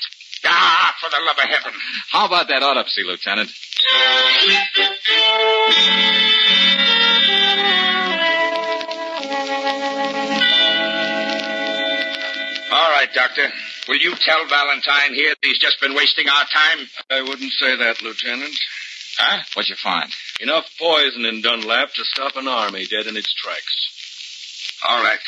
[0.45, 1.73] Ah, for the love of heaven.
[2.11, 3.49] How about that autopsy, Lieutenant?
[12.71, 13.47] All right, Doctor.
[13.87, 16.87] Will you tell Valentine here that he's just been wasting our time?
[17.09, 18.53] I wouldn't say that, Lieutenant.
[19.17, 19.41] Huh?
[19.53, 20.11] What'd you find?
[20.41, 24.77] Enough poison in Dunlap to stop an army dead in its tracks.
[24.87, 25.19] All right.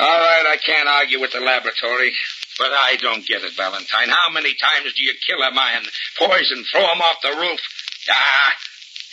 [0.00, 2.12] All right, I can't argue with the laboratory.
[2.58, 4.08] But I don't get it, Valentine.
[4.08, 5.82] How many times do you kill a man,
[6.18, 7.60] poison, throw him off the roof?
[8.08, 8.52] Ah,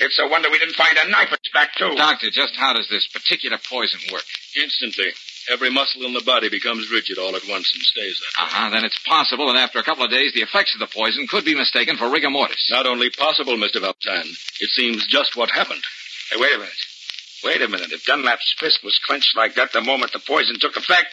[0.02, 1.94] it's a wonder we didn't find a knife in his back, too.
[1.96, 4.26] Doctor, just how does this particular poison work?
[4.58, 5.10] Instantly,
[5.50, 8.46] every muscle in the body becomes rigid all at once and stays that way.
[8.46, 8.70] Uh-huh.
[8.70, 11.46] Then it's possible that after a couple of days, the effects of the poison could
[11.46, 12.68] be mistaken for rigor mortis.
[12.70, 13.82] Not only possible, Mr.
[13.82, 15.84] Valentine, it seems just what happened.
[16.32, 16.82] Hey, wait a minute.
[17.44, 17.92] Wait a minute.
[17.92, 21.10] If Dunlap's fist was clenched like that the moment the poison took effect,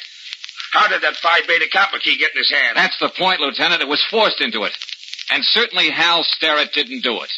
[0.73, 2.77] how did that Phi Beta Kappa key get in his hand?
[2.77, 3.83] That's the point, Lieutenant.
[3.83, 4.73] It was forced into it.
[5.31, 7.33] And certainly Hal Sterrett didn't do it.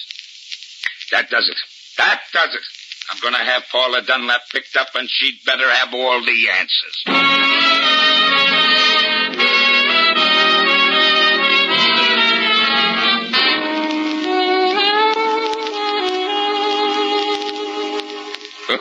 [1.13, 1.57] That does it.
[1.99, 2.63] That does it.
[3.11, 7.05] I'm going to have Paula Dunlap picked up, and she'd better have all the answers.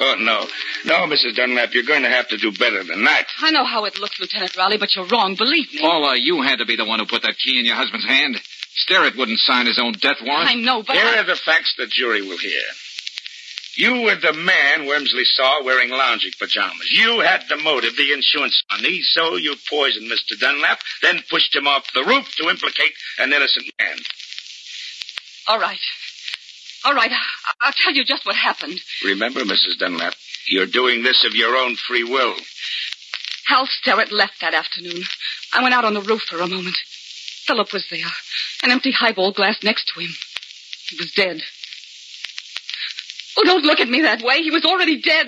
[0.01, 0.45] Oh, no.
[0.85, 1.35] No, Mrs.
[1.35, 3.25] Dunlap, you're going to have to do better than that.
[3.39, 5.35] I know how it looks, Lieutenant Raleigh, but you're wrong.
[5.35, 5.81] Believe me.
[5.81, 8.39] Paula, you had to be the one who put that key in your husband's hand.
[8.75, 10.49] Sterrett wouldn't sign his own death warrant.
[10.49, 12.61] I know, but Here I- are the facts the jury will hear.
[13.75, 16.91] You were the man Wormsley saw wearing lounging pajamas.
[16.91, 20.37] You had the motive, the insurance money, so you poisoned Mr.
[20.39, 23.97] Dunlap, then pushed him off the roof to implicate an innocent man.
[25.47, 25.79] All right.
[26.85, 27.11] All right.
[27.11, 28.79] I- I'll tell you just what happened.
[29.03, 29.77] Remember, Mrs.
[29.77, 30.13] Dunlap,
[30.49, 32.35] you're doing this of your own free will.
[33.47, 35.03] Hal Sterrett left that afternoon.
[35.53, 36.77] I went out on the roof for a moment.
[37.45, 38.05] Philip was there,
[38.63, 40.09] an empty highball glass next to him.
[40.89, 41.41] He was dead.
[43.37, 44.41] Oh, don't look at me that way.
[44.41, 45.27] He was already dead.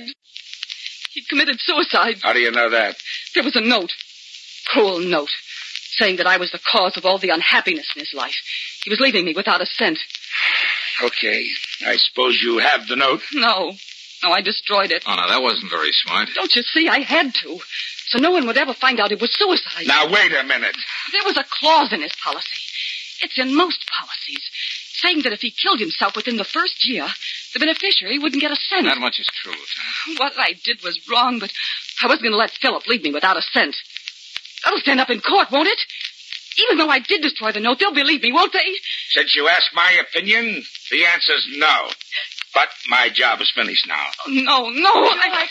[1.13, 2.17] He'd committed suicide.
[2.21, 2.95] How do you know that?
[3.33, 3.91] There was a note,
[4.67, 5.31] cruel note,
[5.97, 8.35] saying that I was the cause of all the unhappiness in his life.
[8.83, 9.99] He was leaving me without a cent.
[11.03, 11.47] Okay.
[11.85, 13.21] I suppose you have the note.
[13.33, 13.73] No,
[14.23, 15.03] no, I destroyed it.
[15.07, 16.29] Oh, no, that wasn't very smart.
[16.35, 16.87] Don't you see?
[16.87, 17.59] I had to.
[18.07, 19.87] So no one would ever find out it was suicide.
[19.87, 20.75] Now, wait a minute.
[21.11, 22.61] There was a clause in his policy.
[23.21, 24.41] It's in most policies,
[24.93, 27.07] saying that if he killed himself within the first year,
[27.53, 28.85] the beneficiary wouldn't get a cent.
[28.85, 30.19] That much is true, Lieutenant.
[30.19, 31.51] What I did was wrong, but
[32.03, 33.75] I wasn't going to let Philip leave me without a cent.
[34.63, 35.79] That'll stand up in court, won't it?
[36.65, 38.75] Even though I did destroy the note, they'll believe me, won't they?
[39.11, 41.89] Since you asked my opinion, the answer's no.
[42.53, 44.05] But my job is finished now.
[44.27, 44.89] Oh, no, no.
[44.91, 45.47] I...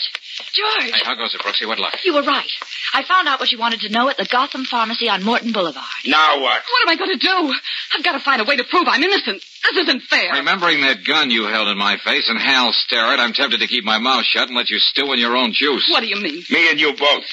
[0.53, 1.67] George, Hey, how goes it, Brooksy?
[1.67, 1.95] What luck?
[2.05, 2.49] you were right.
[2.93, 5.85] I found out what you wanted to know at the Gotham Pharmacy on Morton Boulevard.
[6.05, 6.61] Now what?
[6.63, 7.53] What am I going to do?
[7.97, 9.43] I've got to find a way to prove I'm innocent.
[9.73, 10.33] This isn't fair.
[10.33, 13.83] Remembering that gun you held in my face and Hal Sterrett, I'm tempted to keep
[13.83, 15.87] my mouth shut and let you stew in your own juice.
[15.91, 16.43] What do you mean?
[16.49, 17.25] Me and you both.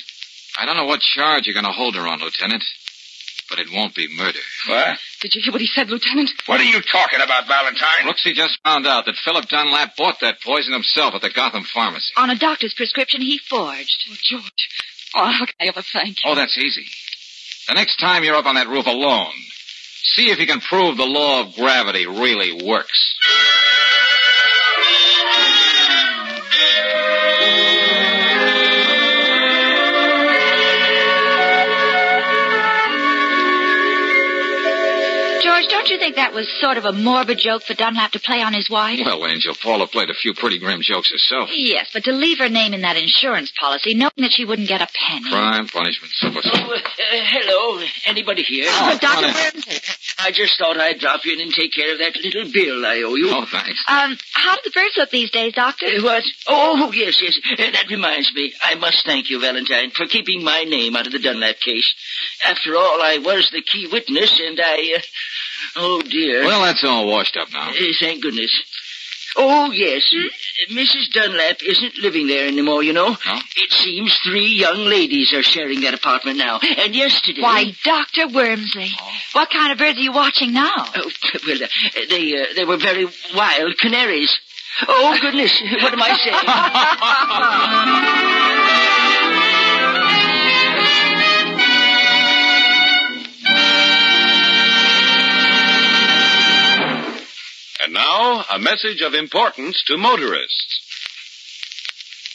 [0.58, 2.64] I don't know what charge you're going to hold her on, Lieutenant,
[3.48, 4.38] but it won't be murder.
[4.66, 4.98] What?
[5.20, 6.30] Did you hear what he said, Lieutenant?
[6.46, 8.04] What are you talking about, Valentine?
[8.04, 12.12] Brooksy just found out that Philip Dunlap bought that poison himself at the Gotham Pharmacy.
[12.16, 14.04] On a doctor's prescription he forged.
[14.10, 14.68] Oh, George.
[15.14, 16.30] Oh, how can I ever thank you?
[16.30, 16.84] Oh, that's easy.
[17.68, 19.32] The next time you're up on that roof alone,
[20.14, 23.16] see if you can prove the law of gravity really works.
[36.08, 38.98] Think that was sort of a morbid joke for Dunlap to play on his wife?
[39.04, 41.50] Well, Angel, Paula played a few pretty grim jokes herself.
[41.52, 44.80] Yes, but to leave her name in that insurance policy, knowing that she wouldn't get
[44.80, 45.28] a penny.
[45.30, 46.40] Crime, punishment, simple.
[46.44, 46.78] Oh, uh,
[47.12, 47.84] hello.
[48.06, 48.68] Anybody here?
[48.70, 49.26] Oh, Dr.
[49.26, 49.52] come.
[49.52, 49.80] Burns.
[50.18, 53.14] I just thought I'd drop in and take care of that little bill I owe
[53.14, 53.28] you.
[53.30, 53.84] Oh, thanks.
[53.86, 55.86] Um, how do the birds look these days, Doctor?
[55.86, 56.24] Uh, What?
[56.46, 57.38] Oh, yes, yes.
[57.52, 58.54] Uh, that reminds me.
[58.62, 61.92] I must thank you, Valentine, for keeping my name out of the Dunlap case.
[62.46, 64.94] After all, I was the key witness, and I.
[64.96, 65.00] Uh,
[65.76, 66.44] oh, dear.
[66.44, 67.70] Well, that's all washed up now.
[67.70, 68.52] Uh, thank goodness.
[69.36, 70.02] Oh, yes.
[70.12, 71.10] Uh, Mrs.
[71.12, 73.10] Dunlap isn't living there anymore, you know.
[73.10, 73.38] No?
[73.56, 76.58] It seems three young ladies are sharing that apartment now.
[76.60, 77.42] And yesterday.
[77.42, 78.26] Why, Dr.
[78.28, 78.90] Wormsley.
[79.32, 80.72] What kind of birds are you watching now?
[80.76, 81.10] Oh,
[81.46, 81.68] well, uh,
[82.08, 84.40] they, uh, they were very wild canaries.
[84.86, 85.60] Oh, goodness.
[85.82, 86.16] What am I
[88.88, 88.94] saying?
[97.80, 100.80] And now, a message of importance to motorists.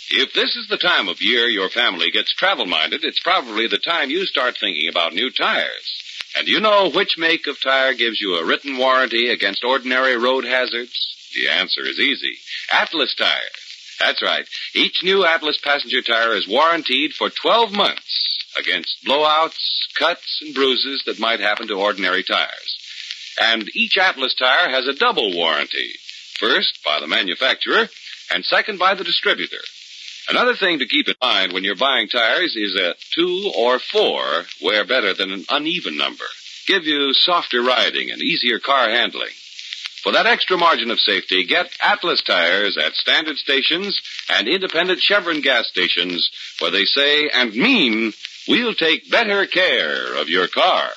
[0.10, 3.80] If this is the time of year your family gets travel minded, it's probably the
[3.80, 6.04] time you start thinking about new tires.
[6.38, 10.46] And you know which make of tire gives you a written warranty against ordinary road
[10.46, 10.94] hazards?
[11.36, 12.38] The answer is easy.
[12.72, 13.98] Atlas tires.
[14.00, 14.46] That's right.
[14.76, 19.58] Each new Atlas passenger tire is warranted for 12 months against blowouts,
[19.98, 22.78] cuts, and bruises that might happen to ordinary tires.
[23.40, 25.94] And each Atlas tire has a double warranty.
[26.40, 27.88] First, by the manufacturer,
[28.32, 29.62] and second, by the distributor.
[30.30, 34.46] Another thing to keep in mind when you're buying tires is a two or four
[34.62, 36.26] wear better than an uneven number.
[36.66, 39.34] Give you softer riding and easier car handling.
[40.02, 45.42] For that extra margin of safety, get Atlas tires at standard stations and independent Chevron
[45.42, 48.14] gas stations where they say and mean,
[48.48, 50.92] we'll take better care of your car.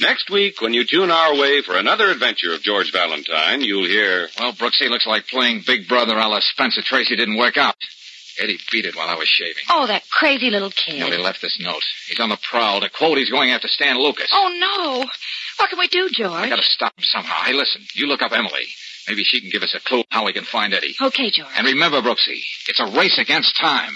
[0.00, 4.28] Next week, when you tune our way for another adventure of George Valentine, you'll hear.
[4.38, 7.76] Well, Brooksy looks like playing Big Brother a la Spencer Tracy didn't work out.
[8.40, 9.64] Eddie beat it while I was shaving.
[9.68, 10.94] Oh, that crazy little kid.
[10.94, 11.82] You he left this note.
[12.08, 12.80] He's on the prowl.
[12.80, 14.30] To quote, he's going after Stan Lucas.
[14.32, 15.04] Oh, no.
[15.58, 16.32] What can we do, George?
[16.32, 17.42] I gotta stop him somehow.
[17.44, 18.64] Hey, listen, you look up Emily.
[19.06, 20.94] Maybe she can give us a clue how we can find Eddie.
[21.02, 21.50] Okay, George.
[21.58, 23.92] And remember, Brooksy, it's a race against time.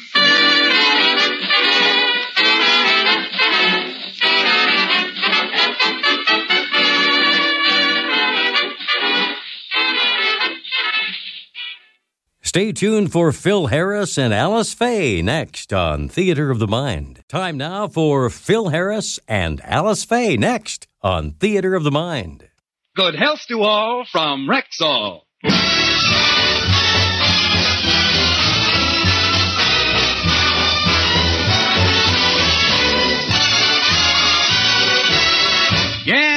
[12.55, 17.25] Stay tuned for Phil Harris and Alice Faye next on Theater of the Mind.
[17.29, 22.49] Time now for Phil Harris and Alice Faye next on Theater of the Mind.
[22.95, 25.23] Good health to all from Rexall.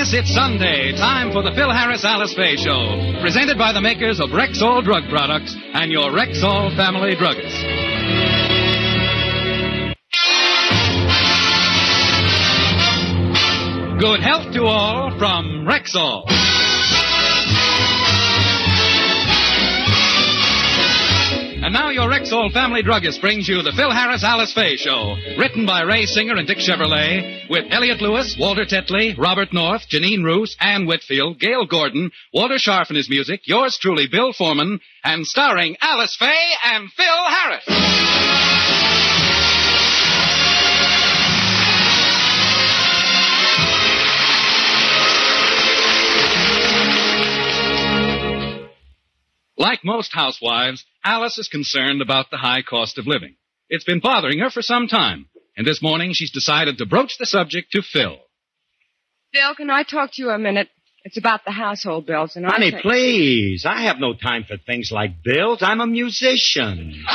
[0.08, 0.94] Yes, it's Sunday.
[0.94, 3.20] Time for the Phil Harris Alice Faye Show.
[3.20, 7.58] Presented by the makers of Rexall Drug Products and your Rexall family druggist.
[14.00, 16.24] Good health to all from Rexall.
[21.68, 25.18] And now your Rexall family druggist brings you the Phil Harris Alice Faye Show.
[25.38, 30.24] Written by Ray Singer and Dick Chevillat, with Elliott Lewis, Walter Tetley, Robert North, Jeanine
[30.24, 35.28] Roos, Ann Whitfield, Gale Gordon, Walter Scharf and his music, yours truly, Bill Forman, and
[35.28, 37.66] starring Alice Faye and Phil Harris.
[49.58, 53.38] Like most housewives, Alice is concerned about the high cost of living.
[53.70, 57.26] It's been bothering her for some time, and this morning she's decided to broach the
[57.26, 58.18] subject to Phil.
[59.34, 60.68] Phil, can I talk to you a minute?
[61.06, 63.66] It's about the household bills, and I Honey, think- please.
[63.66, 65.60] I have no time for things like bills.
[65.62, 67.06] I'm a musician.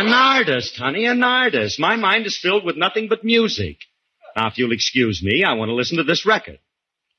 [0.00, 1.78] an artist, honey, an artist.
[1.78, 3.76] My mind is filled with nothing but music.
[4.34, 6.58] Now, if you'll excuse me, I want to listen to this record.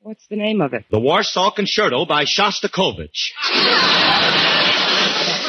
[0.01, 0.85] What's the name of it?
[0.89, 3.31] The Warsaw Concerto by Shostakovich.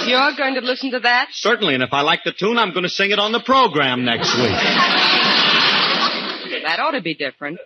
[0.08, 1.28] You're going to listen to that?
[1.32, 4.04] Certainly, and if I like the tune, I'm going to sing it on the program
[4.04, 4.50] next week.
[6.64, 7.60] That ought to be different.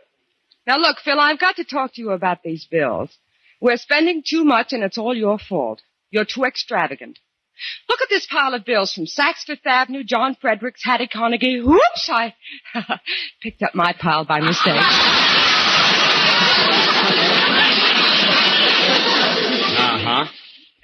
[0.66, 3.11] Now look, Phil, I've got to talk to you about these bills.
[3.61, 5.81] We're spending too much and it's all your fault.
[6.11, 7.18] You're too extravagant.
[7.88, 11.61] Look at this pile of bills from Saks Fifth Avenue, John Fredericks, Hattie Carnegie.
[11.61, 12.35] Whoops, I
[13.42, 14.83] picked up my pile by mistake.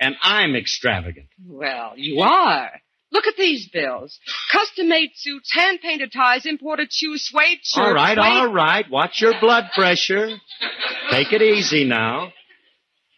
[0.00, 1.26] And I'm extravagant.
[1.46, 2.70] Well, you are.
[3.12, 4.18] Look at these bills.
[4.52, 7.76] Custom-made suits, hand-painted ties, imported shoes, suede shirts.
[7.76, 8.88] All right, suede- all right.
[8.88, 10.28] Watch your blood pressure.
[11.10, 12.32] Take it easy now.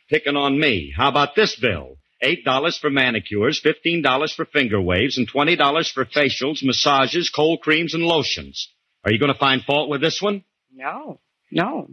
[0.09, 0.93] Picking on me.
[0.97, 1.97] How about this bill?
[2.25, 7.31] Eight dollars for manicures, fifteen dollars for finger waves, and twenty dollars for facials, massages,
[7.31, 8.69] cold creams, and lotions.
[9.05, 10.45] Are you going to find fault with this one?
[10.73, 11.89] No, no.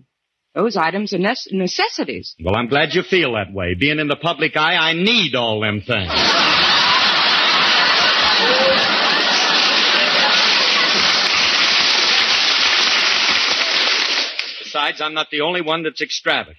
[0.60, 2.36] Those items are nece- necessities.
[2.44, 3.76] Well, I'm glad you feel that way.
[3.80, 6.12] Being in the public eye, I need all them things.
[14.62, 16.58] Besides, I'm not the only one that's extravagant.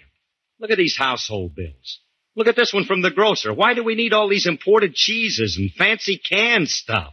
[0.59, 2.01] Look at these household bills.
[2.35, 3.53] Look at this one from the grocer.
[3.53, 7.13] Why do we need all these imported cheeses and fancy canned stuff?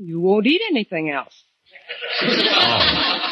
[0.00, 1.34] You won't eat anything else.
[2.22, 3.31] Oh.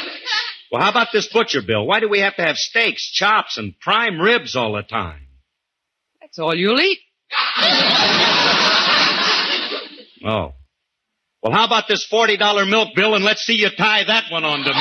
[0.71, 1.85] Well, how about this butcher bill?
[1.87, 5.27] Why do we have to have steaks, chops, and prime ribs all the time?
[6.21, 6.99] That's all you'll eat.
[10.23, 10.53] Oh.
[11.43, 14.59] Well, how about this $40 milk bill and let's see you tie that one on
[14.59, 14.75] to me.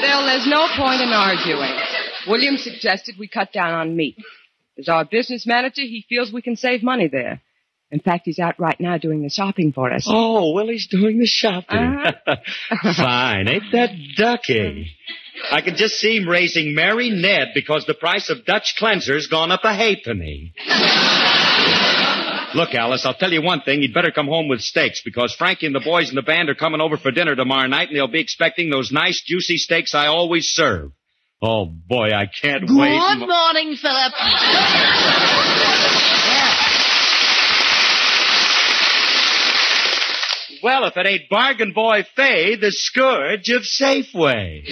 [0.00, 1.76] Bill, there's no point in arguing.
[2.28, 4.16] William suggested we cut down on meat.
[4.78, 7.42] As our business manager, he feels we can save money there.
[7.90, 10.06] In fact, he's out right now doing the shopping for us.
[10.06, 11.78] Oh, Willie's doing the shopping.
[11.78, 12.36] Uh-huh.
[12.96, 13.48] Fine.
[13.48, 14.94] Ain't that ducky?
[15.50, 19.50] I can just see him raising Mary Ned because the price of Dutch cleanser's gone
[19.50, 20.52] up a halfpenny.
[22.54, 23.82] Look, Alice, I'll tell you one thing.
[23.82, 26.54] You'd better come home with steaks because Frankie and the boys in the band are
[26.54, 30.06] coming over for dinner tomorrow night and they'll be expecting those nice, juicy steaks I
[30.08, 30.92] always serve.
[31.40, 32.98] Oh, boy, I can't Good wait.
[32.98, 34.12] Good morning, Philip.
[40.62, 44.62] Well, if it ain't Bargain Boy Faye, the scourge of Safeway.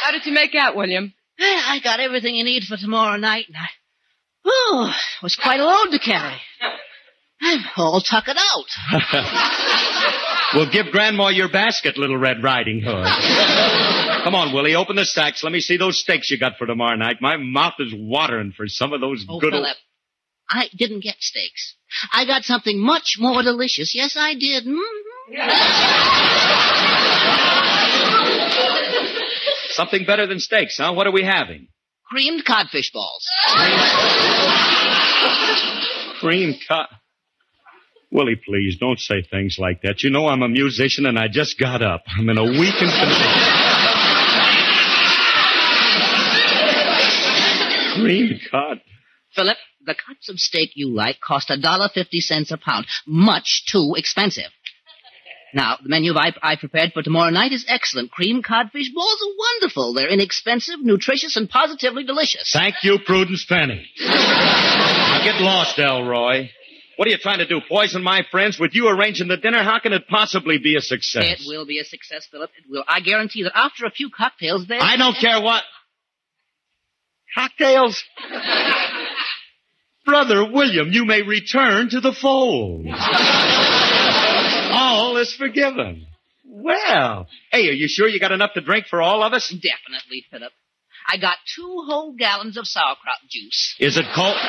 [0.00, 1.12] How did you make out, William?
[1.38, 3.66] Eh, I got everything you need for tomorrow night, and I.
[4.44, 6.40] Oh, it was quite a load to carry.
[7.40, 8.66] I'm all tuckered out.
[10.54, 13.06] well, give Grandma your basket, Little Red Riding Hood.
[14.24, 15.42] Come on, Willie, open the sacks.
[15.42, 17.16] Let me see those steaks you got for tomorrow night.
[17.20, 19.64] My mouth is watering for some of those Oh, good old...
[19.64, 19.76] Philip,
[20.52, 21.74] I didn't get steaks.
[22.12, 23.94] I got something much more delicious.
[23.94, 24.64] Yes, I did.
[24.66, 25.32] Mm-hmm.
[29.70, 30.92] Something better than steaks, huh?
[30.92, 31.68] What are we having?
[32.10, 33.26] Creamed codfish balls.
[36.20, 36.88] Creamed cod.
[38.10, 40.02] Willie, please don't say things like that.
[40.02, 42.02] You know I'm a musician and I just got up.
[42.18, 43.32] I'm in a weakened condition.
[47.94, 48.80] Creamed cod.
[49.34, 52.86] Philip, the cuts of steak you like cost a dollar fifty cents a pound.
[53.06, 54.50] Much too expensive.
[55.54, 58.10] Now, the menu I, I prepared for tomorrow night is excellent.
[58.10, 59.92] Cream codfish balls are wonderful.
[59.92, 62.50] They're inexpensive, nutritious, and positively delicious.
[62.52, 63.86] Thank you, Prudence Penny.
[64.00, 66.48] now get lost, Elroy.
[66.96, 67.60] What are you trying to do?
[67.68, 68.58] Poison my friends?
[68.58, 71.40] With you arranging the dinner, how can it possibly be a success?
[71.40, 72.50] It will be a success, Philip.
[72.56, 72.84] It will.
[72.86, 74.78] I guarantee that after a few cocktails, there.
[74.80, 75.62] I don't care what.
[77.34, 78.02] Cocktails?
[80.04, 82.86] Brother William, you may return to the fold.
[84.72, 86.06] all is forgiven.
[86.44, 89.48] Well, hey, are you sure you got enough to drink for all of us?
[89.48, 90.52] Definitely, Philip.
[91.08, 93.76] I got two whole gallons of sauerkraut juice.
[93.78, 94.36] Is it cold?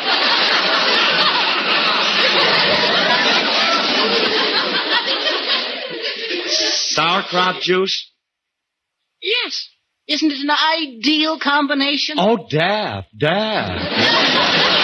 [6.94, 8.12] Sauerkraut juice?
[9.22, 9.70] Yes.
[10.08, 12.18] Isn't it an ideal combination?
[12.20, 14.80] Oh, Daff, Daff.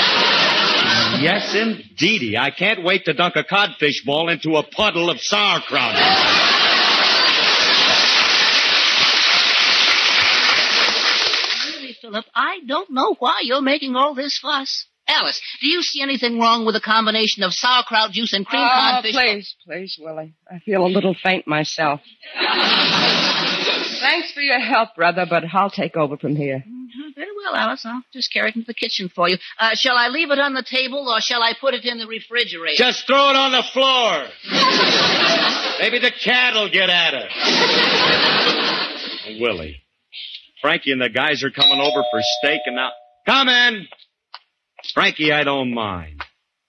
[1.21, 2.37] yes, indeedy.
[2.37, 5.95] I can't wait to dunk a codfish ball into a puddle of sauerkraut.
[11.73, 14.85] Really, Philip, I don't know why you're making all this fuss.
[15.07, 18.69] Alice, do you see anything wrong with a combination of sauerkraut juice and cream Oh,
[18.69, 19.13] codfish?
[19.13, 20.33] please, please, Willie.
[20.49, 22.01] I feel a little faint myself.
[23.99, 26.63] Thanks for your help, brother, but I'll take over from here.
[26.67, 27.85] Mhm, Very well, Alice.
[27.85, 29.37] I'll just carry it into the kitchen for you.
[29.59, 32.07] Uh, shall I leave it on the table or shall I put it in the
[32.07, 32.75] refrigerator?
[32.77, 34.27] Just throw it on the floor.
[35.79, 37.29] Maybe the cat'll get at her.
[39.39, 39.81] Willie.
[40.61, 42.91] Frankie and the guys are coming over for steak and now.
[43.25, 43.87] Come in.
[44.93, 46.21] Frankie, I don't mind.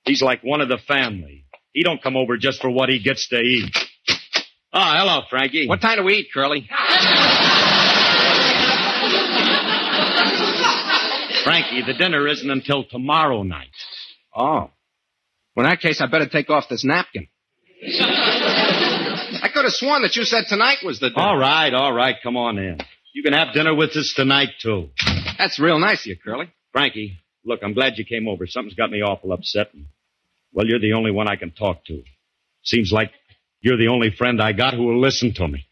[0.04, 1.44] He's like one of the family.
[1.72, 3.76] He don't come over just for what he gets to eat.
[4.72, 5.66] Oh, hello, Frankie.
[5.66, 6.68] What time do we eat, Curly?
[11.50, 13.74] Frankie, the dinner isn't until tomorrow night.
[14.32, 14.70] Oh.
[15.56, 17.26] Well, in that case, I better take off this napkin.
[17.82, 21.20] I could have sworn that you said tonight was the dinner.
[21.20, 22.78] All right, all right, come on in.
[23.12, 24.90] You can have dinner with us tonight, too.
[25.38, 26.52] That's real nice of you, Curly.
[26.70, 28.46] Frankie, look, I'm glad you came over.
[28.46, 29.74] Something's got me awful upset.
[29.74, 29.86] And,
[30.52, 32.04] well, you're the only one I can talk to.
[32.62, 33.10] Seems like
[33.60, 35.66] you're the only friend I got who will listen to me.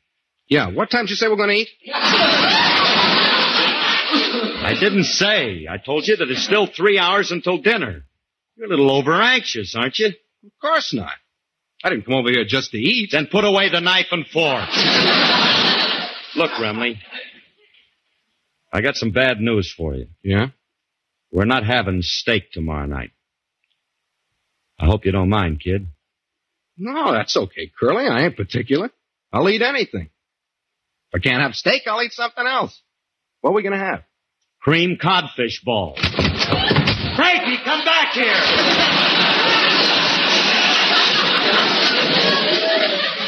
[0.49, 1.69] Yeah, what time did you say we're going to eat?
[4.69, 5.67] I didn't say.
[5.67, 8.05] I told you that it's still three hours until dinner.
[8.55, 10.09] You're a little over anxious, aren't you?
[10.09, 11.15] Of course not.
[11.83, 13.09] I didn't come over here just to eat.
[13.13, 14.69] Then put away the knife and fork.
[16.37, 16.99] Look, Remley.
[18.71, 20.09] I got some bad news for you.
[20.23, 20.49] Yeah?
[21.33, 23.13] We're not having steak tomorrow night.
[24.79, 25.87] I hope you don't mind, kid.
[26.77, 28.07] No, that's okay, Curly.
[28.07, 28.91] I ain't particular.
[29.33, 30.11] I'll eat anything.
[31.11, 32.79] If I can't have steak, I'll eat something else.
[33.41, 34.03] What are we going to have?
[34.69, 35.99] Cream codfish balls.
[35.99, 38.37] Frankie, come back here!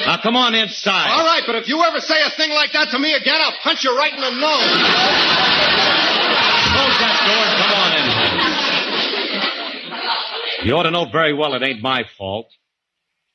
[0.04, 1.08] Now come on inside.
[1.08, 3.56] All right, but if you ever say a thing like that to me again, I'll
[3.62, 4.68] punch you right in the nose.
[6.76, 7.92] Close that door and come on
[10.60, 10.66] in.
[10.68, 12.52] You ought to know very well it ain't my fault.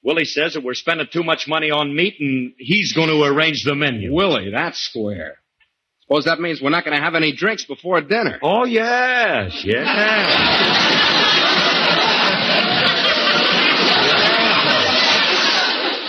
[0.03, 3.63] Willie says that we're spending too much money on meat and he's going to arrange
[3.63, 4.13] the menu.
[4.13, 5.39] Willie, that's square.
[6.07, 8.39] Suppose that means we're not going to have any drinks before dinner.
[8.43, 11.01] Oh, yes, yes.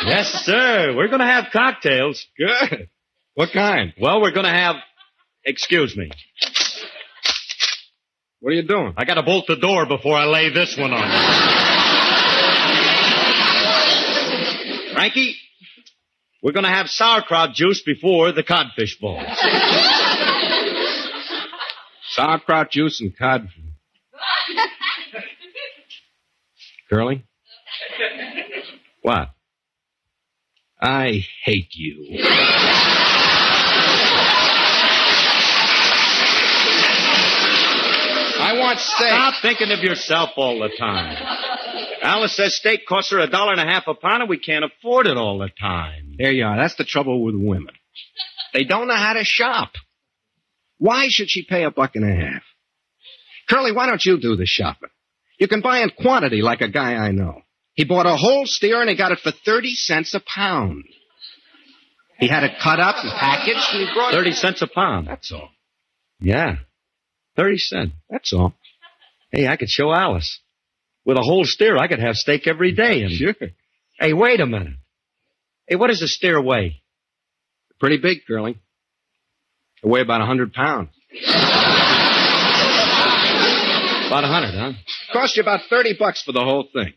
[0.07, 0.94] Yes, sir.
[0.97, 2.24] We're going to have cocktails.
[2.38, 2.88] Good.
[3.34, 3.92] What kind?
[4.01, 4.76] Well, we're going to have.
[5.44, 6.11] Excuse me.
[8.38, 8.94] What are you doing?
[8.97, 11.03] I got to bolt the door before I lay this one on
[14.88, 14.94] you.
[14.94, 15.36] Frankie,
[16.47, 19.26] we're going to have sauerkraut juice before the codfish balls.
[22.11, 23.49] Sauerkraut juice and cod.
[26.88, 27.24] Curly?
[29.03, 29.30] What?
[30.80, 32.20] I hate you.
[38.38, 39.09] I want steak.
[39.09, 41.16] Stop thinking of yourself all the time.
[42.03, 44.64] Alice says steak costs her a dollar and a half a pound and we can't
[44.64, 46.05] afford it all the time.
[46.19, 46.57] There you are.
[46.57, 47.75] That's the trouble with women.
[48.53, 49.73] They don't know how to shop.
[50.79, 52.43] Why should she pay a buck and a half?
[53.49, 54.91] Curly, why don't you do the shopping?
[55.39, 57.43] You can buy in quantity like a guy I know.
[57.75, 60.85] He bought a whole steer and he got it for 30 cents a pound.
[62.19, 64.17] He had it cut up and packaged and he brought it.
[64.17, 65.07] 30 cents a pound.
[65.07, 65.51] That's all.
[66.19, 66.57] Yeah.
[67.37, 67.93] 30 cents.
[68.09, 68.55] That's all.
[69.31, 70.41] Hey, I could show Alice.
[71.05, 73.03] With a whole steer, I could have steak every day.
[73.03, 73.12] And...
[73.12, 73.35] Sure.
[73.99, 74.79] Hey, wait a minute.
[75.67, 76.83] Hey, what does a steer weigh?
[77.81, 78.59] Pretty big, Curly.
[79.83, 80.91] They weigh about a hundred pounds.
[84.07, 84.73] About a hundred, huh?
[85.12, 86.93] Cost you about thirty bucks for the whole thing.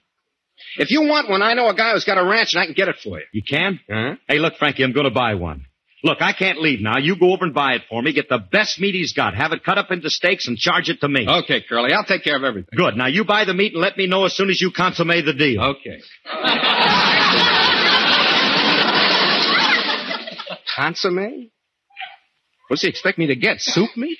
[0.77, 2.75] If you want one, I know a guy who's got a ranch and I can
[2.75, 3.25] get it for you.
[3.33, 3.79] You can?
[3.89, 4.15] Uh-huh.
[4.27, 5.65] Hey, look, Frankie, I'm going to buy one.
[6.03, 6.97] Look, I can't leave now.
[6.97, 8.13] You go over and buy it for me.
[8.13, 9.35] Get the best meat he's got.
[9.35, 11.27] Have it cut up into steaks and charge it to me.
[11.27, 12.69] Okay, Curly, I'll take care of everything.
[12.75, 12.95] Good.
[12.95, 15.33] Now you buy the meat and let me know as soon as you consummate the
[15.33, 15.61] deal.
[15.61, 15.99] Okay.
[20.79, 21.19] Consomme?
[21.19, 21.43] Eh?
[22.69, 23.59] What's he expect me to get?
[23.59, 24.17] Soup meat?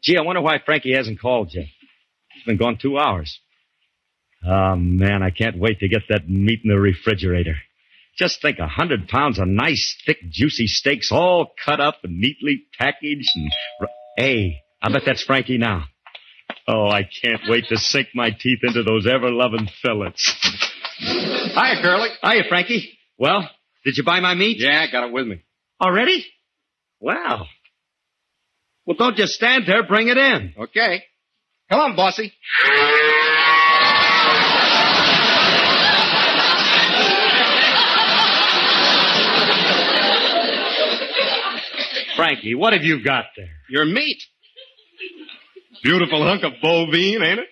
[0.00, 1.66] Gee, I wonder why Frankie hasn't called yet.
[2.32, 3.40] He's been gone two hours.
[4.46, 7.56] Oh, man, I can't wait to get that meat in the refrigerator.
[8.16, 12.66] Just think, a hundred pounds of nice, thick, juicy steaks all cut up and neatly
[12.78, 13.50] packaged and...
[14.20, 15.84] Hey, I bet that's Frankie now.
[16.68, 20.36] Oh, I can't wait to sink my teeth into those ever-loving fillets.
[20.98, 22.10] Hiya, Curly.
[22.22, 22.98] Hiya, Frankie.
[23.16, 23.48] Well,
[23.82, 24.58] did you buy my meat?
[24.60, 25.42] Yeah, I got it with me.
[25.80, 26.26] Already?
[27.00, 27.46] Wow.
[28.84, 29.84] Well, don't just stand there.
[29.84, 30.52] Bring it in.
[30.64, 31.02] Okay.
[31.70, 32.30] Come on, bossy.
[42.20, 43.48] Frankie, what have you got there?
[43.70, 44.22] Your meat.
[45.82, 47.46] Beautiful hunk of bovine, ain't it?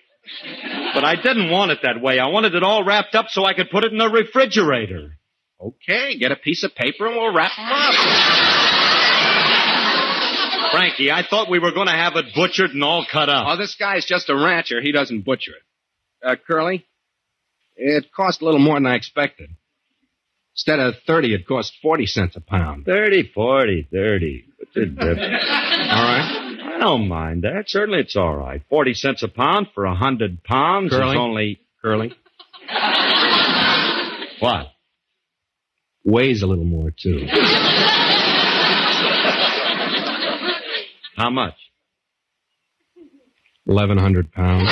[0.93, 2.19] But I didn't want it that way.
[2.19, 5.17] I wanted it all wrapped up so I could put it in the refrigerator.
[5.59, 7.95] Okay, get a piece of paper and we'll wrap them up.
[10.71, 13.47] Frankie, I thought we were going to have it butchered and all cut up.
[13.47, 14.81] Oh, this guy's just a rancher.
[14.81, 15.63] He doesn't butcher it.
[16.23, 16.85] Uh, Curly,
[17.75, 19.49] it cost a little more than I expected.
[20.59, 22.83] Instead of 30, it cost 40 cents a pound.
[22.85, 24.45] 30, 40, 30.
[24.57, 25.17] What's the difference?
[25.21, 26.57] All right.
[26.75, 27.63] I don't mind that.
[27.67, 28.61] Certainly it's all right.
[28.69, 31.11] 40 cents a pound for a 100 pounds Curly?
[31.11, 31.59] is only...
[31.81, 32.13] Curly,
[34.41, 34.67] What?
[36.03, 37.25] weighs a little more, too.
[41.15, 41.55] How much?
[43.65, 44.69] 1,100 pounds.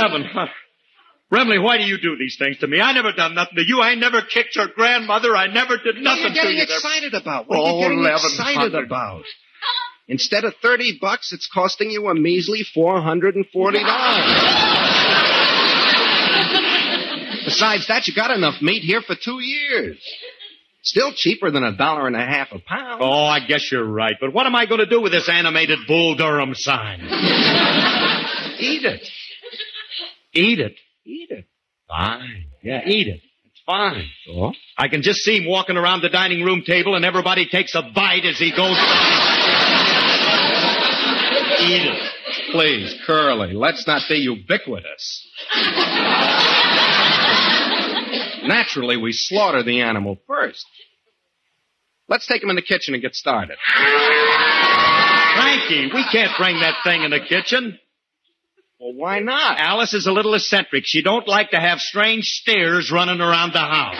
[0.00, 0.24] Eleven.
[0.32, 0.46] Huh.
[1.32, 2.80] Remley, why do you do these things to me?
[2.80, 3.80] I never done nothing to you.
[3.80, 5.36] I never kicked your grandmother.
[5.36, 6.66] I never did nothing What are you getting to you.
[6.66, 6.76] there.
[6.76, 7.48] excited about?
[7.48, 8.66] What are Oh, you getting 1100.
[8.66, 9.22] excited about?
[10.08, 13.44] Instead of 30 bucks, it's costing you a measly $440.
[17.44, 19.98] Besides that, you got enough meat here for two years.
[20.82, 23.02] Still cheaper than a dollar and a half a pound.
[23.02, 24.14] Oh, I guess you're right.
[24.20, 27.00] But what am I going to do with this animated Bull Durham sign?
[28.58, 29.08] Eat it.
[30.32, 30.76] Eat it.
[31.04, 31.46] Eat it.
[31.88, 32.46] Fine.
[32.62, 33.20] Yeah, eat it.
[33.46, 34.04] It's fine.
[34.26, 34.52] So?
[34.78, 37.82] I can just see him walking around the dining room table and everybody takes a
[37.82, 38.76] bite as he goes.
[41.62, 42.10] Eat it.
[42.52, 45.28] Please, Curly, let's not be ubiquitous.
[48.44, 50.64] Naturally, we slaughter the animal first.
[52.08, 53.56] Let's take him in the kitchen and get started.
[55.36, 57.78] Frankie, we can't bring that thing in the kitchen.
[58.80, 59.60] Well, why not?
[59.60, 60.84] Alice is a little eccentric.
[60.86, 63.98] She don't like to have strange stares running around the house.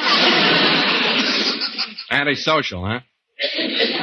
[2.10, 3.00] Antisocial, huh?
[3.36, 3.98] it's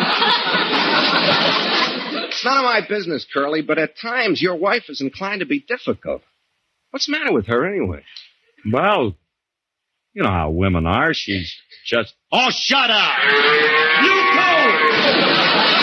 [2.46, 6.22] none of my business, Curly, but at times your wife is inclined to be difficult.
[6.92, 8.04] What's the matter with her, anyway?
[8.72, 9.16] Well,
[10.14, 11.12] you know how women are.
[11.14, 11.56] She's
[11.88, 12.14] just.
[12.32, 13.18] Oh, shut up!
[14.04, 15.77] You go!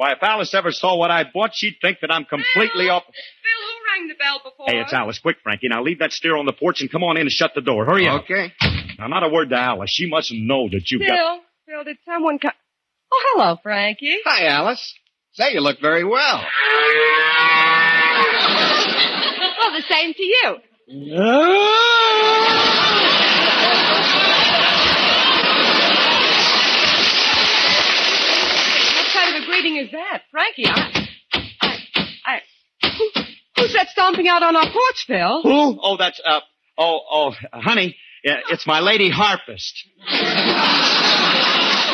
[0.00, 3.02] Why, if Alice ever saw what I bought, she'd think that I'm completely off.
[3.04, 4.64] Bill, who rang the bell before?
[4.66, 5.18] Hey, it's Alice.
[5.18, 5.68] Quick, Frankie.
[5.68, 7.84] Now leave that steer on the porch and come on in and shut the door.
[7.84, 8.22] Hurry up.
[8.22, 8.50] Okay.
[8.98, 9.90] Now, not a word to Alice.
[9.90, 11.42] She mustn't know that you've Bill, got.
[11.66, 12.52] Bill, did someone come?
[13.12, 14.16] Oh, hello, Frankie.
[14.24, 14.94] Hi, Alice.
[15.32, 16.46] Say, you look very well.
[19.60, 20.56] Well, the same to you.
[21.12, 21.20] What
[29.80, 30.66] is that, Frankie?
[30.66, 31.08] I,
[31.62, 32.40] I,
[32.82, 33.10] I who,
[33.56, 35.42] who's that stomping out on our porch, Bill?
[35.42, 35.78] Who?
[35.82, 36.40] Oh, that's, uh,
[36.78, 39.84] oh, oh, honey, it's my lady harpist.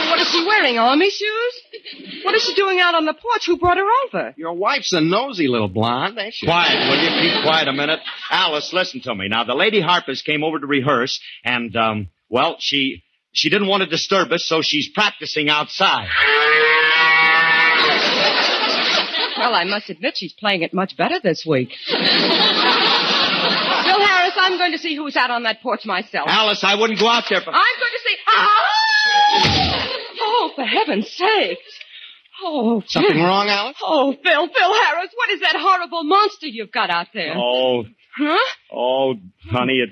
[0.09, 0.78] What is she wearing?
[0.78, 2.22] Army shoes?
[2.24, 3.45] What is she doing out on the porch?
[3.47, 4.34] Who brought her over?
[4.39, 6.47] Your wife's a nosy little blonde, ain't she?
[6.47, 7.11] Quiet, will you?
[7.20, 8.01] Keep quiet a minute.
[8.30, 9.28] Alice, listen to me.
[9.28, 13.82] Now, the lady harpist came over to rehearse, and, um, well, she, she didn't want
[13.82, 16.09] to disturb us, so she's practicing outside.
[19.47, 21.68] Well, I must admit she's playing it much better this week.
[21.88, 22.09] Bill Harris,
[24.36, 26.26] I'm going to see who's out on that porch myself.
[26.28, 27.51] Alice, I wouldn't go out there for...
[27.51, 28.16] I'm going to see.
[28.26, 29.88] Ah!
[30.20, 31.78] Oh, for heaven's sakes.
[32.42, 33.76] Oh, Something wrong, Alice?
[33.80, 37.34] Oh, Phil, Phil Harris, what is that horrible monster you've got out there?
[37.36, 37.84] Oh,
[38.18, 38.38] Huh?
[38.74, 39.14] oh,
[39.49, 39.90] honey, it,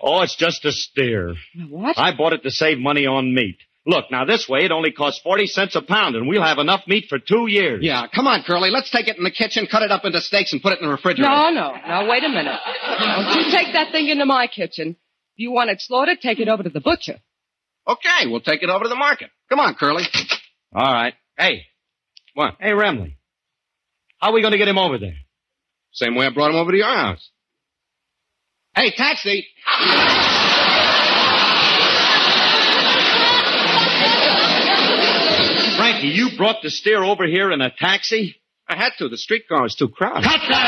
[0.00, 1.34] oh, it's just a steer.
[1.68, 1.98] What?
[1.98, 3.58] I bought it to save money on meat.
[3.86, 6.82] Look, now this way it only costs 40 cents a pound and we'll have enough
[6.86, 7.80] meat for two years.
[7.82, 8.70] Yeah, come on, Curly.
[8.70, 10.86] Let's take it in the kitchen, cut it up into steaks, and put it in
[10.86, 11.30] the refrigerator.
[11.30, 11.72] No, no.
[11.86, 12.60] Now, wait a minute.
[12.98, 14.90] Don't you take that thing into my kitchen.
[14.90, 17.20] If you want it slaughtered, take it over to the butcher.
[17.88, 19.30] Okay, we'll take it over to the market.
[19.48, 20.04] Come on, Curly.
[20.74, 21.14] All right.
[21.38, 21.62] Hey,
[22.34, 22.56] what?
[22.60, 23.16] Hey, Remley.
[24.18, 25.16] How are we going to get him over there?
[25.92, 27.30] Same way I brought him over to your house.
[28.74, 29.46] Hey, taxi!
[36.06, 38.36] You brought the steer over here in a taxi?
[38.68, 39.08] I had to.
[39.08, 40.24] The streetcar was too crowded.
[40.24, 40.66] Cut that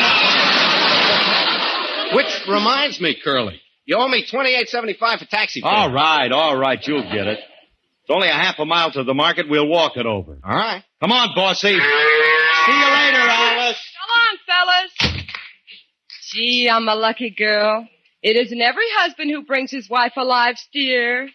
[2.11, 2.17] out!
[2.17, 3.61] Which reminds me, Curly.
[3.85, 5.71] You owe me twenty-eight seventy-five for taxi fare.
[5.71, 7.39] All right, all right, you'll get it.
[7.39, 9.49] It's only a half a mile to the market.
[9.49, 10.39] We'll walk it over.
[10.45, 10.83] All right.
[11.01, 11.69] Come on, bossy.
[11.69, 13.81] See you later, Alice.
[14.01, 15.23] Come on, fellas.
[16.33, 17.87] Gee, I'm a lucky girl.
[18.23, 21.29] It isn't every husband who brings his wife a live steer.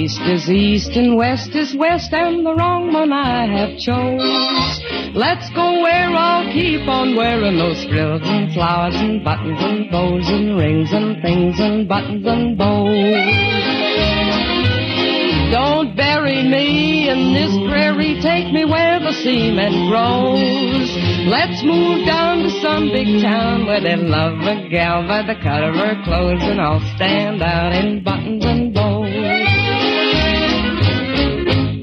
[0.00, 4.80] East is east and west is west and the wrong one I have chose.
[5.12, 10.26] Let's go where I'll keep on wearing those frills and flowers and buttons and bows
[10.30, 12.96] and rings and things and buttons and bows.
[15.52, 20.88] Don't bury me in this prairie, take me where the cement grows.
[21.28, 25.62] Let's move down to some big town where they love a gal by the cut
[25.62, 29.49] of her clothes and I'll stand out in buttons and bows.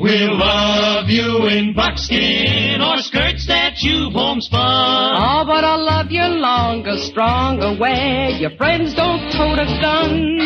[0.07, 4.55] We'll love you in buckskin or skirts that you've homespun.
[4.63, 10.39] Oh, but I'll love you longer, stronger, where your friends don't tote a gun.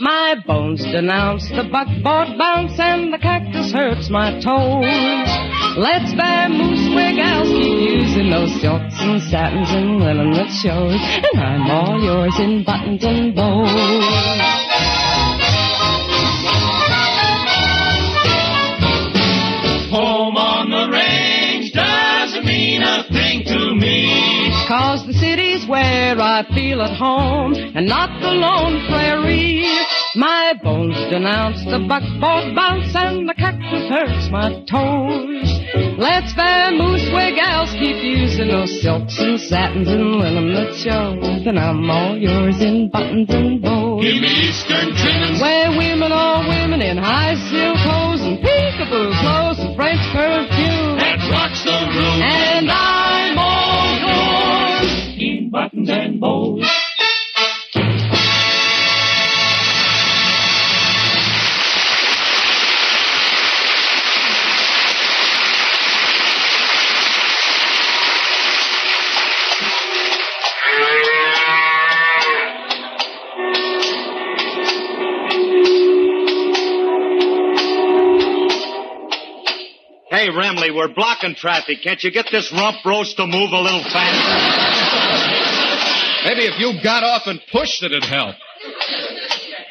[0.00, 5.28] My bones denounce the buckboard bounce and the cactus hurts my toes.
[5.76, 10.96] Let's vamoose where gals keep using those silks and satins and linen that shows.
[11.20, 14.61] And I'm all yours in buttons and bows.
[24.72, 29.68] Cause the city's where I feel at home and not the lone prairie.
[30.16, 35.44] My bones denounce the buckboard bounce and the cactus hurts my toes.
[36.00, 41.20] Let's vamoose where gals keep using those silks and satins and linen that shows.
[41.44, 44.00] And I'm all yours in buttons and bows.
[44.00, 45.36] Give me eastern trimmings.
[45.36, 50.96] Where women are women in high silk hose and peekaboo clothes and French perfume.
[50.96, 52.24] That rocks the room.
[52.24, 53.51] And I'm all
[55.52, 56.64] buttons and bows.
[80.08, 81.82] Hey, Remley, we're blocking traffic.
[81.82, 84.71] Can't you get this rump roast to move a little faster?
[86.24, 88.36] Maybe if you got off and pushed it, it'd help.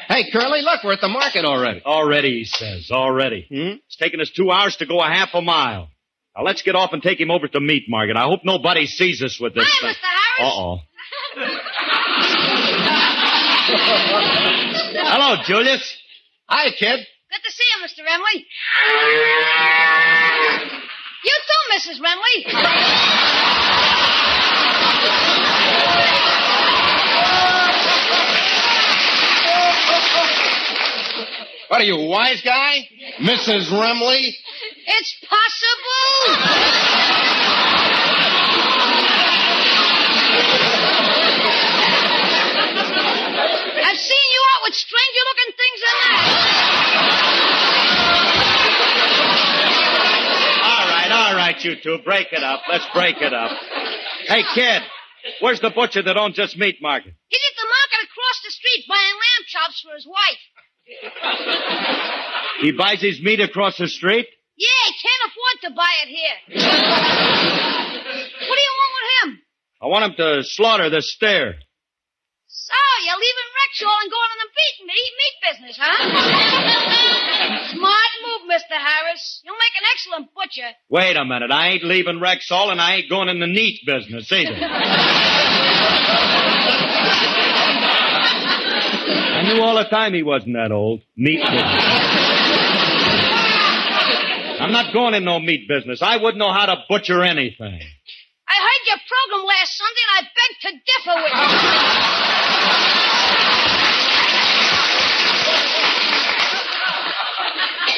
[0.08, 1.80] Hey, Curly, look, we're at the market already.
[1.84, 2.90] Already, he says.
[2.90, 3.46] Already.
[3.48, 3.76] Hmm?
[3.86, 5.88] It's taken us two hours to go a half a mile.
[6.36, 8.16] Now let's get off and take him over to meat market.
[8.16, 9.94] I hope nobody sees us with this Hi, thing.
[9.94, 10.10] Mr.
[10.36, 10.52] Harris.
[10.52, 10.78] Uh-oh.
[14.94, 15.96] Hello, Julius.
[16.48, 17.00] Hi, kid.
[17.30, 18.02] Good to see you, Mr.
[18.04, 18.44] Remley.
[21.24, 22.00] You too, Mrs.
[22.00, 22.38] Remley.
[31.68, 32.86] What are you, a wise guy?
[33.18, 33.70] Mrs.
[33.70, 34.34] Remley?
[34.86, 36.36] It's possible.
[43.82, 46.24] I've seen you out with stranger looking things than that.
[50.62, 51.98] All right, all right, you two.
[52.04, 52.62] Break it up.
[52.70, 53.50] Let's break it up.
[54.26, 54.82] Hey, kid.
[55.40, 57.14] Where's the butcher that owns this meat market?
[57.28, 60.42] He's at the market across the street buying lamb chops for his wife.
[62.60, 64.26] He buys his meat across the street?
[64.56, 66.36] Yeah, he can't afford to buy it here.
[68.48, 69.42] what do you want with him?
[69.80, 71.54] I want him to slaughter the steer.
[72.46, 72.74] So,
[73.06, 75.98] you're leaving Rexall and going to the meat, meat, meat business, huh?
[77.72, 78.76] Smart move, Mr.
[78.76, 79.40] Harris.
[79.44, 80.70] You'll make an excellent butcher.
[80.88, 81.50] Wait a minute.
[81.50, 84.56] I ain't leaving Rexall and I ain't going in the meat business either.
[89.32, 91.02] I knew all the time he wasn't that old.
[91.16, 91.62] Meat business.
[94.60, 96.02] I'm not going in no meat business.
[96.02, 97.80] I wouldn't know how to butcher anything.
[98.48, 101.42] I heard your program last Sunday and I beg to differ with you.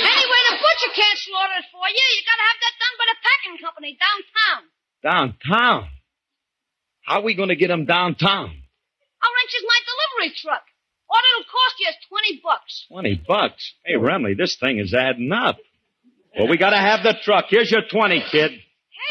[0.08, 2.06] anyway, the butcher can't slaughter it for you.
[2.16, 4.62] You gotta have that done by the packing company downtown.
[5.04, 5.90] Downtown?
[7.04, 8.48] How are we going to get him downtown?
[8.48, 10.64] I'll rent you my delivery truck.
[11.14, 12.86] All it'll cost you is twenty bucks.
[12.88, 13.74] Twenty bucks.
[13.84, 15.58] Hey, Remley, this thing is adding up.
[16.36, 17.44] Well, we got to have the truck.
[17.48, 18.50] Here's your twenty, kid.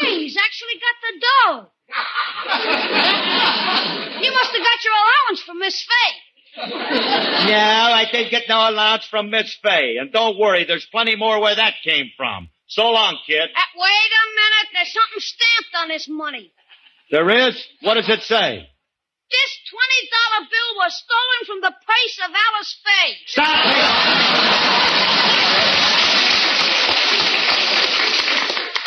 [0.00, 1.70] Hey, he's actually got the dough.
[4.22, 6.20] you must have got your allowance from Miss Faye.
[6.56, 9.96] No, I didn't get no allowance from Miss Faye.
[9.98, 12.48] And don't worry, there's plenty more where that came from.
[12.66, 13.42] So long, kid.
[13.42, 14.68] Uh, wait a minute.
[14.74, 16.52] There's something stamped on this money.
[17.10, 17.62] There is?
[17.80, 18.68] What does it say?
[19.34, 23.16] This $20 bill was stolen from the purse of Alice Faye.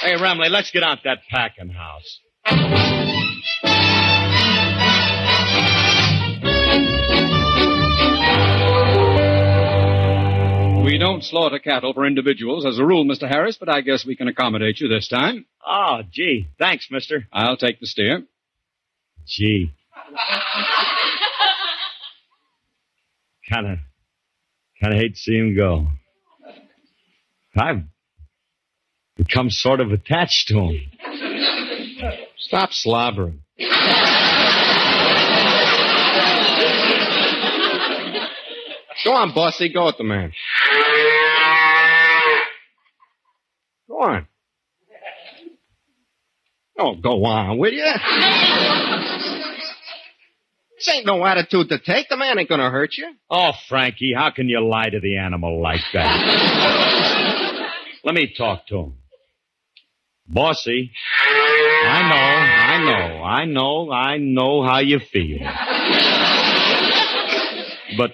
[0.01, 2.19] Hey, Remley, let's get out that packing house.
[10.85, 13.27] We don't slaughter cattle for individuals as a rule, Mr.
[13.27, 15.45] Harris, but I guess we can accommodate you this time.
[15.67, 16.47] Oh, gee.
[16.57, 17.27] Thanks, mister.
[17.33, 18.23] I'll take the steer.
[19.27, 19.73] Gee.
[23.49, 23.77] Kind of,
[24.81, 25.87] kind of hate to see him go.
[27.55, 27.83] I've
[29.15, 30.81] become sort of attached to him.
[32.37, 33.41] Stop slobbering.
[39.03, 39.71] Go on, bossy.
[39.73, 40.33] Go with the man.
[43.87, 44.27] Go on.
[46.79, 47.93] Oh, go on, will you?
[50.77, 52.07] This ain't no attitude to take.
[52.07, 53.11] The man ain't gonna hurt you.
[53.29, 57.71] Oh, Frankie, how can you lie to the animal like that?
[58.03, 58.93] Let me talk to him.
[60.29, 60.91] Bossy,
[61.25, 65.39] I know, I know, I know, I know how you feel.
[67.97, 68.11] But,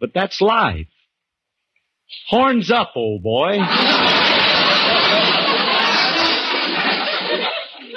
[0.00, 0.88] but that's life.
[2.28, 3.58] Horns up, old boy.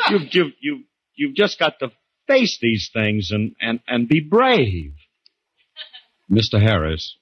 [0.09, 0.81] You've, you've, you've,
[1.13, 1.91] you've just got to
[2.29, 4.93] face these things and, and, and be brave.
[6.31, 6.61] Mr.
[6.61, 7.17] Harris,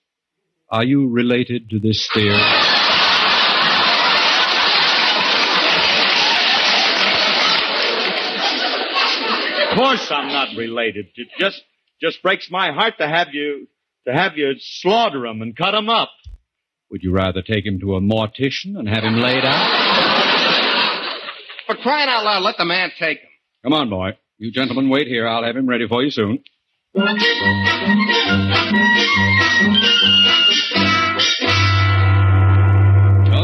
[0.70, 2.34] are you related to this steer?
[9.64, 11.06] Of course I'm not related.
[11.16, 11.62] It just,
[12.02, 13.68] just breaks my heart to have you,
[14.08, 16.10] to have you slaughter him and cut him up.
[16.92, 20.98] Would you rather take him to a mortician and have him laid out?
[21.68, 23.30] For crying out loud, let the man take him.
[23.64, 24.12] Come on, boy.
[24.38, 25.28] You gentlemen wait here.
[25.28, 26.44] I'll have him ready for you soon.
[26.94, 27.16] Well,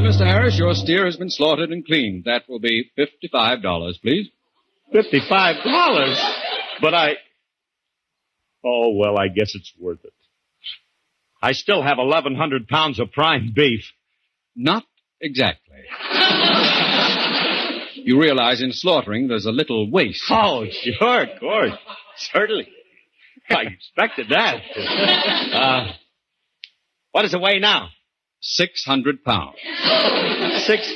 [0.02, 0.26] Mr.
[0.26, 2.26] Harris, your steer has been slaughtered and cleaned.
[2.26, 4.30] That will be $55, please.
[4.92, 6.22] Fifty-five dollars?
[6.80, 7.14] But I,
[8.64, 10.14] oh well, I guess it's worth it.
[11.42, 13.92] I still have eleven hundred pounds of prime beef.
[14.56, 14.84] Not
[15.20, 15.78] exactly.
[18.04, 20.24] You realize in slaughtering there's a little waste.
[20.30, 21.74] Oh, sure, of course.
[22.18, 22.68] Certainly.
[23.50, 24.62] I expected that.
[25.54, 25.92] Uh,
[27.12, 27.90] what does it weigh now?
[28.42, 29.56] 600 pounds.
[30.66, 30.92] Six.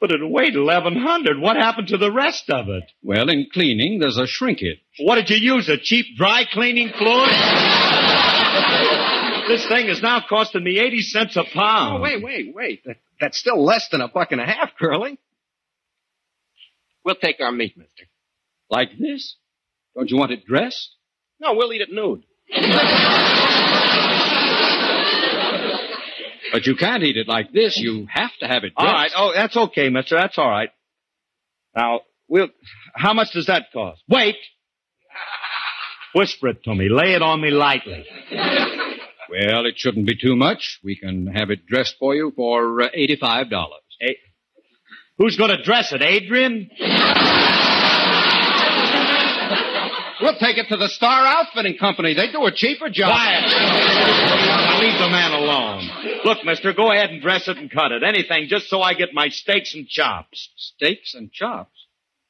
[0.00, 1.40] But it weighed 1100.
[1.40, 2.84] What happened to the rest of it?
[3.02, 4.80] Well, in cleaning, there's a shrinkage.
[5.00, 5.68] What did you use?
[5.70, 7.30] A cheap dry cleaning fluid?
[9.48, 11.98] this thing is now costing me 80 cents a pound.
[11.98, 12.84] Oh, wait, wait, wait.
[13.20, 15.18] That's still less than a buck and a half, Curly.
[17.04, 18.04] We'll take our meat, mister.
[18.70, 19.36] Like this?
[19.96, 20.90] Don't you want it dressed?
[21.40, 22.24] No, we'll eat it nude.
[26.52, 27.78] But you can't eat it like this.
[27.78, 28.94] You have to have it All dressed.
[28.96, 29.10] right.
[29.16, 30.16] Oh, that's okay, mister.
[30.16, 30.68] That's all right.
[31.74, 32.48] Now, we'll,
[32.94, 34.02] how much does that cost?
[34.08, 34.36] Wait!
[36.14, 36.90] Whisper it to me.
[36.90, 38.04] Lay it on me lightly.
[38.30, 40.78] Well, it shouldn't be too much.
[40.84, 43.48] We can have it dressed for you for uh, $85.
[43.98, 44.18] Hey,
[45.18, 46.70] who's going to dress it, Adrian?
[50.20, 52.14] We'll take it to the Star Outfitting Company.
[52.14, 53.10] They do a cheaper job.
[53.10, 53.42] Quiet.
[53.50, 55.90] Now leave the man alone.
[56.24, 58.04] Look, mister, go ahead and dress it and cut it.
[58.04, 60.50] Anything, just so I get my steaks and chops.
[60.56, 61.72] Steaks and chops?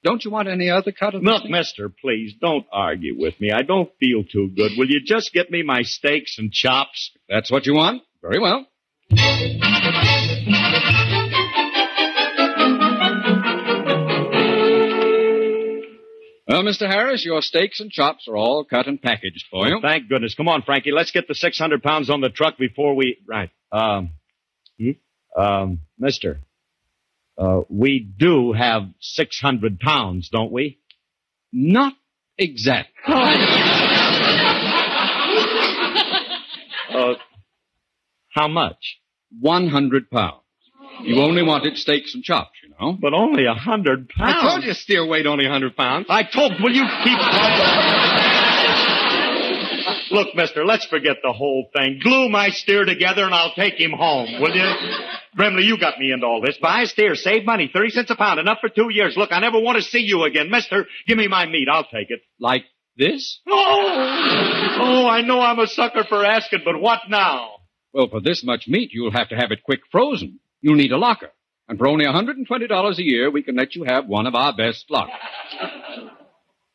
[0.03, 1.30] Don't you want any other cut of meat?
[1.30, 3.53] Look, mister, please, don't argue with me.
[3.53, 4.72] I don't feel too good.
[4.78, 7.11] Will you just get me my steaks and chops?
[7.28, 8.03] That's what you want?
[8.22, 8.66] Very well.
[16.63, 16.89] Well, Mr.
[16.89, 19.73] Harris, your steaks and chops are all cut and packaged for you.
[19.73, 20.35] Well, thank goodness.
[20.37, 20.93] Come on, Frankie.
[20.93, 23.19] Let's get the 600 pounds on the truck before we.
[23.27, 23.51] Right.
[23.73, 24.11] Um,
[24.79, 24.91] hmm?
[25.37, 26.41] um, mister.
[27.37, 30.79] Uh, we do have 600 pounds, don't we?
[31.53, 31.95] Not
[32.39, 32.93] exactly.
[36.95, 37.15] Uh,
[38.29, 39.01] how much?
[39.41, 40.41] 100 pounds.
[41.05, 42.96] You only wanted steaks and chops, you know.
[43.00, 44.36] But only a hundred pounds.
[44.36, 46.07] I told you steer weight only a 100 pounds.
[46.09, 46.53] I told.
[46.61, 48.38] Will you keep quiet?
[50.12, 51.98] Look, mister, let's forget the whole thing.
[52.03, 54.70] Glue my steer together and I'll take him home, will you?
[55.38, 56.59] Remley, you got me into all this.
[56.61, 59.16] Buy a steer, save money, 30 cents a pound, enough for two years.
[59.16, 60.50] Look, I never want to see you again.
[60.50, 61.66] Mister, give me my meat.
[61.72, 62.20] I'll take it.
[62.38, 62.64] Like
[62.96, 63.40] this?
[63.48, 67.53] Oh, oh, I know I'm a sucker for asking, but what now?
[67.94, 70.40] Well, for this much meat, you'll have to have it quick frozen.
[70.63, 71.31] You'll need a locker.
[71.69, 74.87] And for only $120 a year, we can let you have one of our best
[74.91, 75.15] lockers.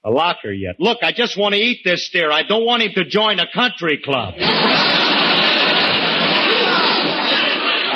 [0.03, 0.75] A locker yet.
[0.79, 2.31] Look, I just want to eat this steer.
[2.31, 4.35] I don't want him to join a country club.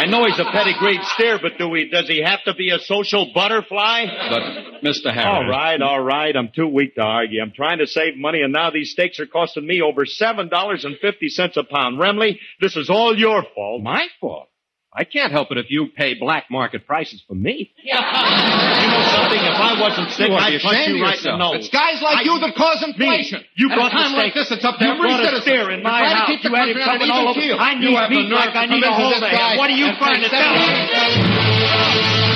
[0.02, 2.80] I know he's a pedigreed steer, but do we, does he have to be a
[2.80, 4.06] social butterfly?
[4.30, 5.14] But, Mr.
[5.14, 5.44] Harris.
[5.44, 6.36] All right, all right.
[6.36, 7.42] I'm too weak to argue.
[7.42, 11.64] I'm trying to save money, and now these steaks are costing me over $7.50 a
[11.64, 12.00] pound.
[12.00, 13.84] Remley, this is all your fault.
[13.84, 14.50] My fault?
[14.94, 17.72] I can't help it if you pay black market prices for meat.
[17.84, 19.40] You know something?
[19.40, 21.56] If I wasn't sick, You ought to be I'd punch you right in the nose.
[21.64, 23.40] It's guys like I- you that cause inflation.
[23.40, 25.72] Me, you At brought a time like this, it's up to You every citizen steer
[25.72, 26.30] in my house.
[26.44, 27.40] You had him coming all over.
[27.40, 29.58] I need meat like I need a whole man.
[29.58, 32.31] What are you trying to tell me?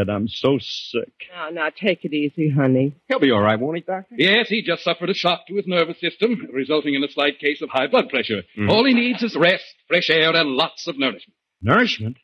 [0.00, 0.14] Poor head.
[0.14, 1.12] I'm so sick.
[1.32, 2.94] Now, now, take it easy, honey.
[3.08, 4.14] He'll be all right, won't he, Doctor?
[4.16, 7.62] Yes, he just suffered a shock to his nervous system, resulting in a slight case
[7.62, 8.42] of high blood pressure.
[8.58, 8.70] Mm.
[8.70, 11.34] All he needs is rest, fresh air, and lots of nourishment.
[11.62, 12.16] Nourishment?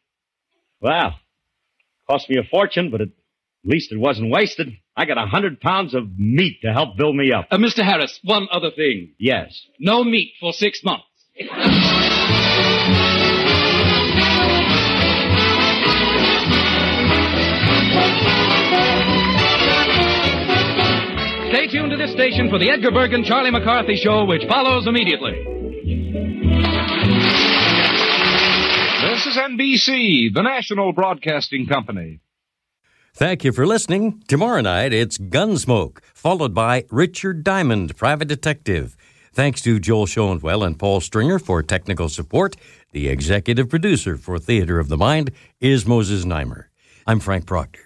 [0.80, 1.14] Wow.
[2.08, 3.08] Cost me a fortune, but at
[3.64, 4.68] least it wasn't wasted.
[4.96, 7.48] I got a hundred pounds of meat to help build me up.
[7.50, 7.84] Uh, Mr.
[7.84, 9.14] Harris, one other thing.
[9.18, 9.60] Yes.
[9.78, 11.04] No meat for six months.
[21.48, 25.32] Stay tuned to this station for the Edgar Bergen Charlie McCarthy Show, which follows immediately.
[29.02, 32.18] This is NBC, the national broadcasting company.
[33.14, 34.22] Thank you for listening.
[34.26, 38.96] Tomorrow night, it's Gunsmoke, followed by Richard Diamond, Private Detective.
[39.32, 42.56] Thanks to Joel Schoenwell and Paul Stringer for technical support.
[42.90, 45.30] The executive producer for Theater of the Mind
[45.60, 46.64] is Moses Znaimer.
[47.06, 47.85] I'm Frank Proctor.